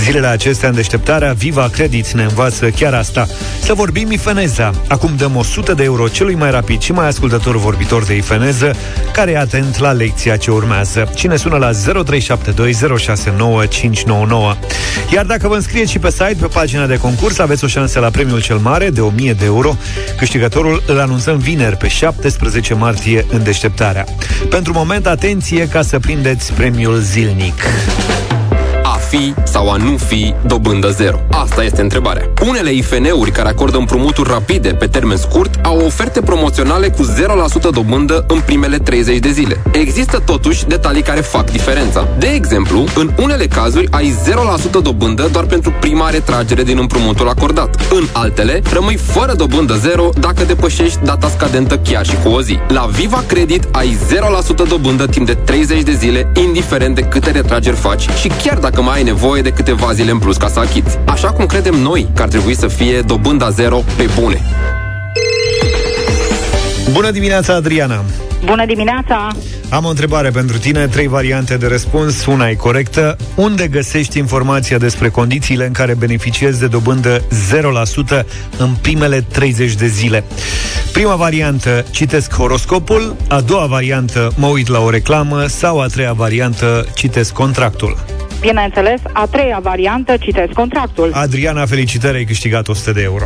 [0.00, 3.26] Zilele acestea, în deșteptarea, Viva Credit ne învață chiar asta.
[3.62, 4.70] Să vorbim Ifeneza.
[4.88, 8.74] Acum dăm 100 de euro celui mai rapid și mai ascultător vorbitor de Ifeneză,
[9.12, 11.10] care e atent la lecția ce urmează.
[11.14, 11.74] Cine sună la 0372069599.
[15.12, 18.10] Iar dacă vă înscrieți și pe site, pe pagina de concurs, aveți o șansă la
[18.10, 19.76] premiul cel mare de 1000 de euro.
[20.16, 24.04] Câștigătorul îl anunțăm vineri pe 17 martie în deșteptarea.
[24.50, 27.62] Pentru moment, atenție ca să prindeți premiul zilnic.
[29.10, 31.20] A fi sau a nu fi dobândă zero?
[31.30, 32.28] Asta este întrebarea.
[32.46, 37.02] Unele IFN-uri care acordă împrumuturi rapide pe termen scurt au oferte promoționale cu
[37.68, 39.62] 0% dobândă în primele 30 de zile.
[39.72, 42.08] Există totuși detalii care fac diferența.
[42.18, 44.14] De exemplu, în unele cazuri ai
[44.78, 47.76] 0% dobândă doar pentru prima retragere din împrumutul acordat.
[47.90, 52.58] În altele, rămâi fără dobândă zero dacă depășești data scadentă chiar și cu o zi.
[52.68, 53.96] La Viva Credit ai
[54.64, 58.82] 0% dobândă timp de 30 de zile, indiferent de câte retrageri faci și chiar dacă
[58.82, 60.98] mai ai nevoie de câteva zile în plus ca să achiți.
[61.06, 64.40] Așa cum credem noi că ar trebui să fie dobânda zero pe bune.
[66.92, 68.04] Bună dimineața, Adriana!
[68.44, 69.28] Bună dimineața!
[69.68, 73.16] Am o întrebare pentru tine, trei variante de răspuns, una e corectă.
[73.34, 77.22] Unde găsești informația despre condițiile în care beneficiezi de dobândă
[78.22, 78.24] 0%
[78.58, 80.24] în primele 30 de zile?
[80.92, 86.12] Prima variantă, citesc horoscopul, a doua variantă, mă uit la o reclamă sau a treia
[86.12, 88.19] variantă, citesc contractul.
[88.40, 91.10] Bineînțeles, a treia variantă, citesc contractul.
[91.12, 93.24] Adriana, felicitări, ai câștigat 100 de euro.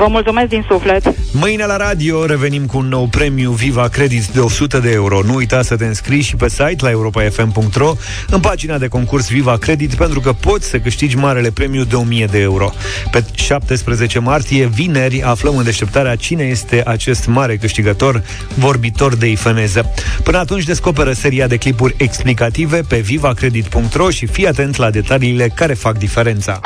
[0.00, 1.14] Vă mulțumesc din suflet.
[1.32, 5.22] Mâine la radio revenim cu un nou premiu Viva Credit de 100 de euro.
[5.22, 7.94] Nu uita să te înscrii și pe site la europa.fm.ro
[8.28, 12.26] în pagina de concurs Viva Credit pentru că poți să câștigi marele premiu de 1000
[12.26, 12.72] de euro.
[13.10, 18.22] Pe 17 martie, vineri, aflăm în deșteptarea cine este acest mare câștigător,
[18.54, 19.92] vorbitor de ifeneză.
[20.22, 25.74] Până atunci descoperă seria de clipuri explicative pe vivacredit.ro și fii atent la detaliile care
[25.74, 26.60] fac diferența.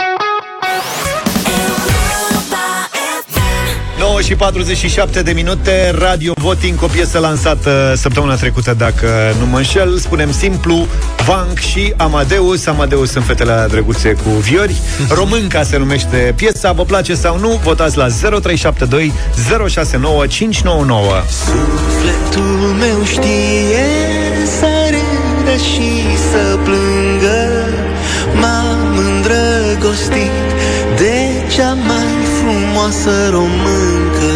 [4.14, 9.08] 9 și 47 de minute Radio Voting, o piesă lansată săptămâna trecută, dacă
[9.40, 9.98] nu mă înșel.
[9.98, 10.86] Spunem simplu,
[11.26, 12.66] Vank și Amadeus.
[12.66, 14.74] Amadeus sunt fetele alea drăguțe cu viori.
[15.18, 16.72] Românca se numește piesa.
[16.72, 17.60] Vă place sau nu?
[17.62, 18.06] Votați la
[18.40, 19.12] 0372
[19.68, 23.86] 069 599 Sufletul meu știe
[24.58, 27.66] să râdă și să plângă.
[28.40, 30.46] M-am îndrăgostit
[30.96, 31.14] de
[31.54, 31.93] cea mai
[32.84, 34.34] frumoasă româncă.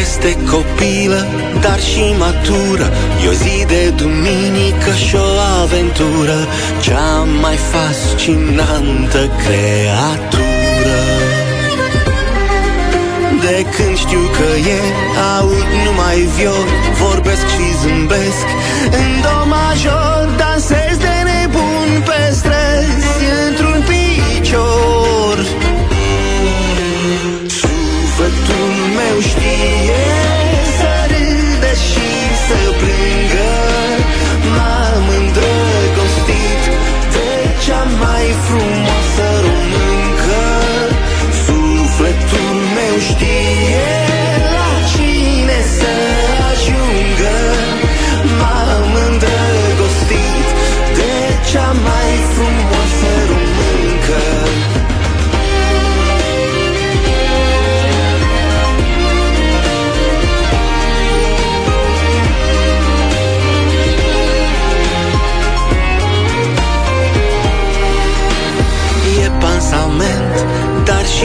[0.00, 1.26] Este copilă,
[1.60, 2.92] dar și matură.
[3.24, 6.38] E o zi de duminică și o aventură.
[6.80, 10.98] Cea mai fascinantă creatură?
[13.40, 14.80] De când știu că e
[15.38, 16.66] Aud numai viol.
[17.02, 18.46] Vorbesc și zâmbesc.
[18.84, 20.85] În do major Dansez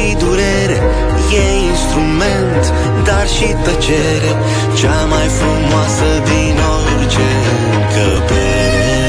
[0.01, 0.79] și durere.
[1.41, 2.63] E instrument,
[3.07, 4.31] dar și tăcere.
[4.79, 7.29] Cea mai frumoasă din orice
[7.75, 8.99] încăpere.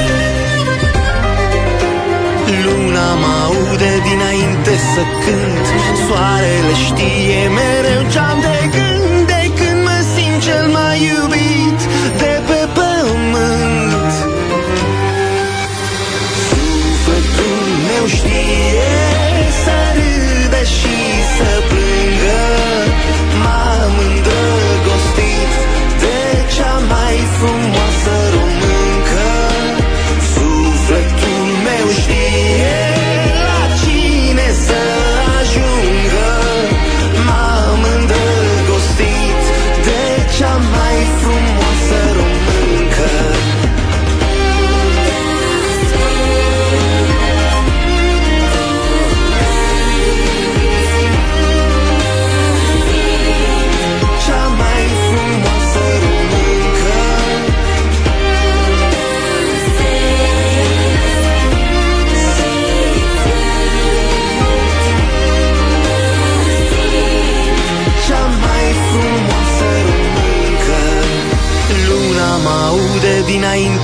[2.65, 5.67] Luna mă aude dinainte să cânt.
[6.07, 9.27] Soarele știe mereu ce-am de gând.
[9.33, 11.42] De când mă simt cel mai iubit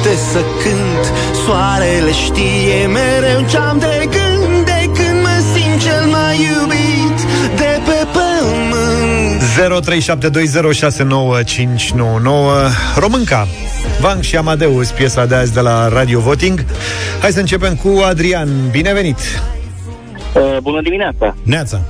[0.02, 1.12] dinainte să cânt
[1.44, 7.22] Soarele știe mereu ce-am de gând De când mă simt cel mai iubit
[7.56, 9.42] De pe pământ
[12.96, 13.46] 0372069599 Românca
[14.00, 16.64] Vanc și Amadeus, piesa de azi de la Radio Voting
[17.20, 19.18] Hai să începem cu Adrian Bine venit!
[20.34, 21.36] Uh, bună dimineața!
[21.42, 21.80] Neața!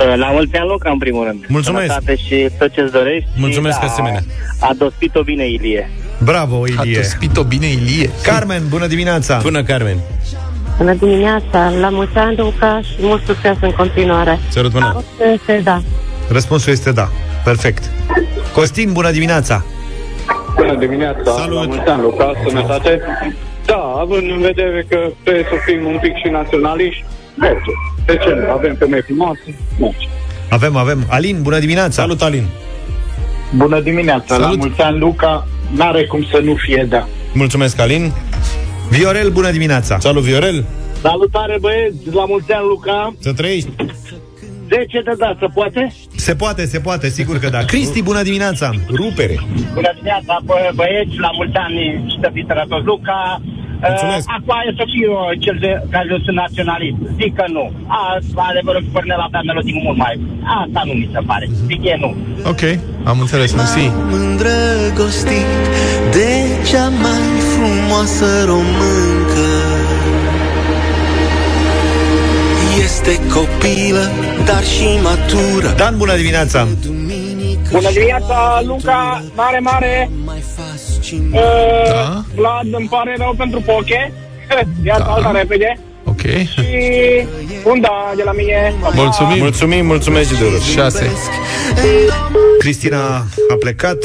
[0.00, 1.44] Uh, la mulți ani, Luca, în primul rând.
[1.48, 1.86] Mulțumesc.
[1.86, 3.28] Sănătate și tot ce-ți dorești.
[3.36, 4.20] Mulțumesc și, da, asemenea.
[4.60, 5.90] A dospit-o bine, Ilie.
[6.18, 6.98] Bravo, Ilie!
[6.98, 8.10] A dospit-o bine, Ilie!
[8.22, 9.38] Carmen, bună dimineața!
[9.42, 9.96] Bună, Carmen!
[10.78, 14.38] Bună dimineața, la mulți ani, Luca, și mult succes în continuare.
[14.48, 15.02] Sărut mâna!
[15.34, 15.82] Este da.
[16.28, 17.08] Răspunsul este da.
[17.44, 17.90] Perfect.
[18.54, 19.64] Costin, bună dimineața!
[20.56, 21.54] Bună dimineața, Salut.
[21.54, 23.00] la mulți ani, Luca, sănătate.
[23.66, 27.04] Da, având în vedere că trebuie să fim un pic și naționaliști,
[27.34, 27.70] merge.
[28.06, 28.50] De ce nu?
[28.50, 30.08] Avem femei frumoase, merge.
[30.50, 31.04] Avem, avem.
[31.08, 31.90] Alin, bună dimineața!
[32.02, 32.46] Salut, Alin!
[33.56, 34.48] Bună dimineața, Salut.
[34.50, 37.08] la mulți ani, Luca, n-are cum să nu fie da.
[37.32, 38.12] Mulțumesc, Alin!
[38.90, 39.98] Viorel, bună dimineața!
[39.98, 40.64] Salut, Viorel!
[41.00, 43.14] Salutare, băieți, la mulți ani, Luca.
[43.18, 43.68] Să trăiești!
[44.68, 45.92] 10 de da, se poate?
[46.16, 47.58] Se poate, se poate, sigur că da.
[47.58, 48.70] Cristi, bună dimineața!
[48.88, 49.36] Rupere!
[49.74, 53.42] Bună dimineața, bă, băieți, la mulți ani și să fiți sănătos, Luca.
[53.80, 54.24] Mulțumesc.
[54.28, 56.96] Uh, acum e să fiu eu cel de, care sunt naționalist.
[57.20, 57.64] Zic că nu.
[57.86, 58.00] A,
[58.50, 60.14] adevărul că Cornel avea melodii mult mai...
[60.62, 61.46] Asta nu mi se pare.
[61.68, 62.10] Zic e nu.
[62.52, 62.62] Ok,
[63.10, 63.84] am înțeles, mersi.
[63.86, 65.62] M-am îndrăgostit
[66.16, 66.30] de
[66.68, 69.50] cea mai frumoasă româncă
[72.84, 74.10] Este copilă,
[74.44, 76.66] dar și matură Dan, bună dimineața!
[77.70, 80.10] Bună dimineața, Luca, mare, mare.
[81.14, 81.40] Uh,
[81.88, 82.24] Da?
[82.34, 84.12] Vlad, îmi pare rău pentru poche.
[84.84, 85.04] Ia da.
[85.04, 85.78] alta repede.
[86.04, 86.20] Ok.
[86.20, 86.66] Și
[87.64, 88.74] un da de la mine.
[88.80, 88.94] Pa, pa.
[88.94, 89.38] Mulțumim.
[89.38, 90.60] Mulțumim, mulțumesc și de urât.
[90.62, 91.10] 6.
[92.58, 93.06] Cristina
[93.50, 93.96] a plecat.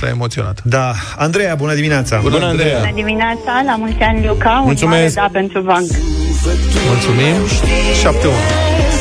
[0.00, 0.60] S-a emoționat.
[0.64, 0.92] Da.
[1.16, 2.18] Andreea, bună dimineața!
[2.22, 2.78] Bună, Andreea!
[2.78, 4.62] Bună dimineața, la mulți ani, Luca.
[4.64, 5.16] Mulțumesc.
[5.16, 5.88] Un mare da pentru Vanc.
[6.88, 7.36] Mulțumim.
[8.02, 8.04] 7-1.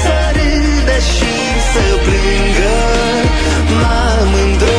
[0.03, 1.33] Să râde și
[1.71, 2.75] să plângă
[3.73, 4.76] M-am îndrăgostit de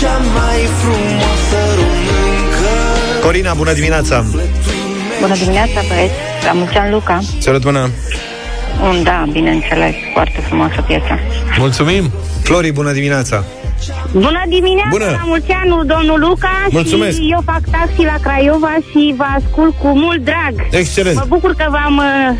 [0.00, 2.74] cea mai frumoasă româncă
[3.22, 4.24] Corina, bună dimineața!
[5.20, 6.14] Bună dimineața, băieți.
[6.44, 7.20] La mulți ani, Luca.
[7.38, 7.90] Salut, bună!
[8.88, 9.94] Un da, bineînțeles.
[10.12, 11.18] Foarte frumoasă piesă.
[11.58, 12.10] Mulțumim.
[12.42, 13.44] Flori, bună dimineața!
[14.12, 15.04] Bună dimineața, Bună.
[15.04, 16.66] la mulți ani, domnul Luca.
[16.70, 17.16] Mulțumesc.
[17.16, 20.54] Și eu fac taxi la Craiova și vă ascult cu mult drag.
[20.70, 21.16] Excelent!
[21.16, 22.36] Mă bucur că v-am, uh,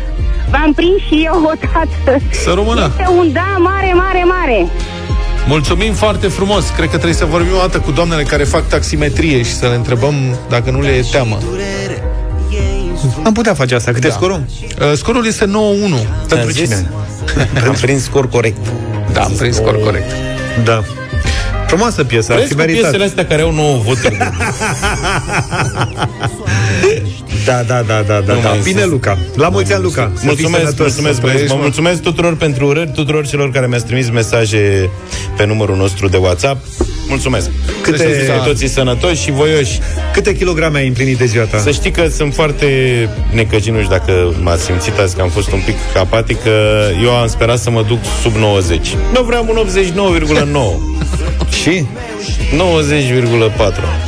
[0.51, 2.23] v-am prins și eu odată.
[2.31, 2.91] Să rămână.
[2.99, 4.67] Este un da mare, mare, mare.
[5.47, 6.65] Mulțumim foarte frumos.
[6.75, 9.75] Cred că trebuie să vorbim o dată cu doamnele care fac taximetrie și să le
[9.75, 10.15] întrebăm
[10.49, 11.37] dacă nu le e teamă.
[13.23, 13.91] Am putea face asta.
[13.91, 14.13] Câte da.
[14.13, 14.41] scorul?
[14.81, 15.49] Uh, Scorul este 9-1.
[16.27, 16.61] Pentru zis?
[16.61, 16.89] cine?
[17.67, 18.57] Am prins scor corect.
[19.13, 20.11] Da, am prins scor corect.
[20.63, 20.83] Da.
[21.67, 22.81] Frumoasă piesă, ar Vezi fi cu meritat.
[22.81, 24.17] piesele astea care au 9 voturi.
[27.49, 28.49] Da, da, da, da, da, Nu da.
[28.49, 28.87] mai Bine, insist.
[28.91, 29.17] Luca.
[29.35, 30.11] La mulți ani, Luca.
[30.13, 31.37] Să fii Mulțumesc, sănătos, mulțumesc, să băieți.
[31.37, 34.89] trăiești Mă mulțumesc tuturor pentru urări, tuturor celor care mi-ați trimis mesaje
[35.37, 36.65] pe numărul nostru de WhatsApp.
[37.07, 37.49] Mulțumesc.
[37.81, 38.13] Câte- Câte...
[38.13, 39.79] Să fiți cu toții sănătoși și voioși.
[40.13, 41.57] Câte kilograme ai împlinit de ziua ta?
[41.57, 42.67] Să știi că sunt foarte
[43.31, 46.51] necăjit, nu știu dacă m-ați simțit azi că am fost un pic apatic, că
[47.03, 48.95] eu am sperat să mă duc sub 90.
[49.13, 51.51] Nu vreau un 89,9.
[51.61, 51.85] Și?
[52.51, 53.57] 90,4.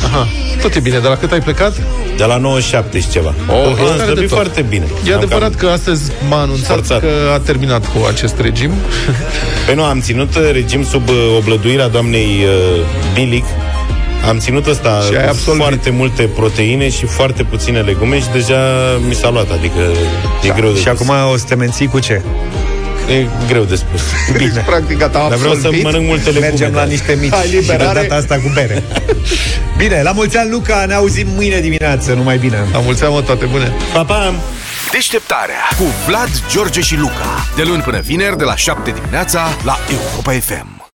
[0.05, 0.27] Aha.
[0.61, 1.73] Tot e bine, dar la cât ai plecat?
[2.19, 3.33] De la 97 și ceva.
[3.49, 4.29] Oh, Oh, e a tare de tot.
[4.29, 4.85] foarte bine.
[5.07, 6.99] E Am adevărat cam- că astăzi m-a anunțat Forțat.
[6.99, 8.71] că a terminat cu acest regim.
[9.65, 12.81] Păi nu, am ținut uh, regim sub uh, oblăduirea doamnei uh,
[13.13, 13.45] Bilic.
[14.29, 15.61] Am ținut ăsta Și ai cu absolvit.
[15.61, 18.59] foarte multe proteine și foarte puține legume și deja
[19.07, 19.81] mi s-a luat, adică
[20.43, 20.99] e greu de Și spus.
[21.09, 22.21] acum o să te menții cu ce?
[23.09, 24.01] E greu de spus.
[24.37, 24.63] Bine.
[24.65, 25.83] Practic, gata, Dar vreau să absolvit.
[25.83, 26.47] mănânc multe legume.
[26.47, 26.85] Mergem la da.
[26.85, 28.01] niște mici Hai, și de liberare.
[28.01, 28.83] data asta cu bere.
[29.77, 32.67] Bine, la mulți ani, Luca, ne auzim mâine dimineață, numai bine.
[32.71, 33.71] La mulți ani, mă, toate bune.
[33.93, 34.33] Pa, pa!
[34.91, 37.45] Deșteptarea cu Vlad, George și Luca.
[37.55, 40.78] De luni până vineri, de la 7 dimineața, la Europa FM.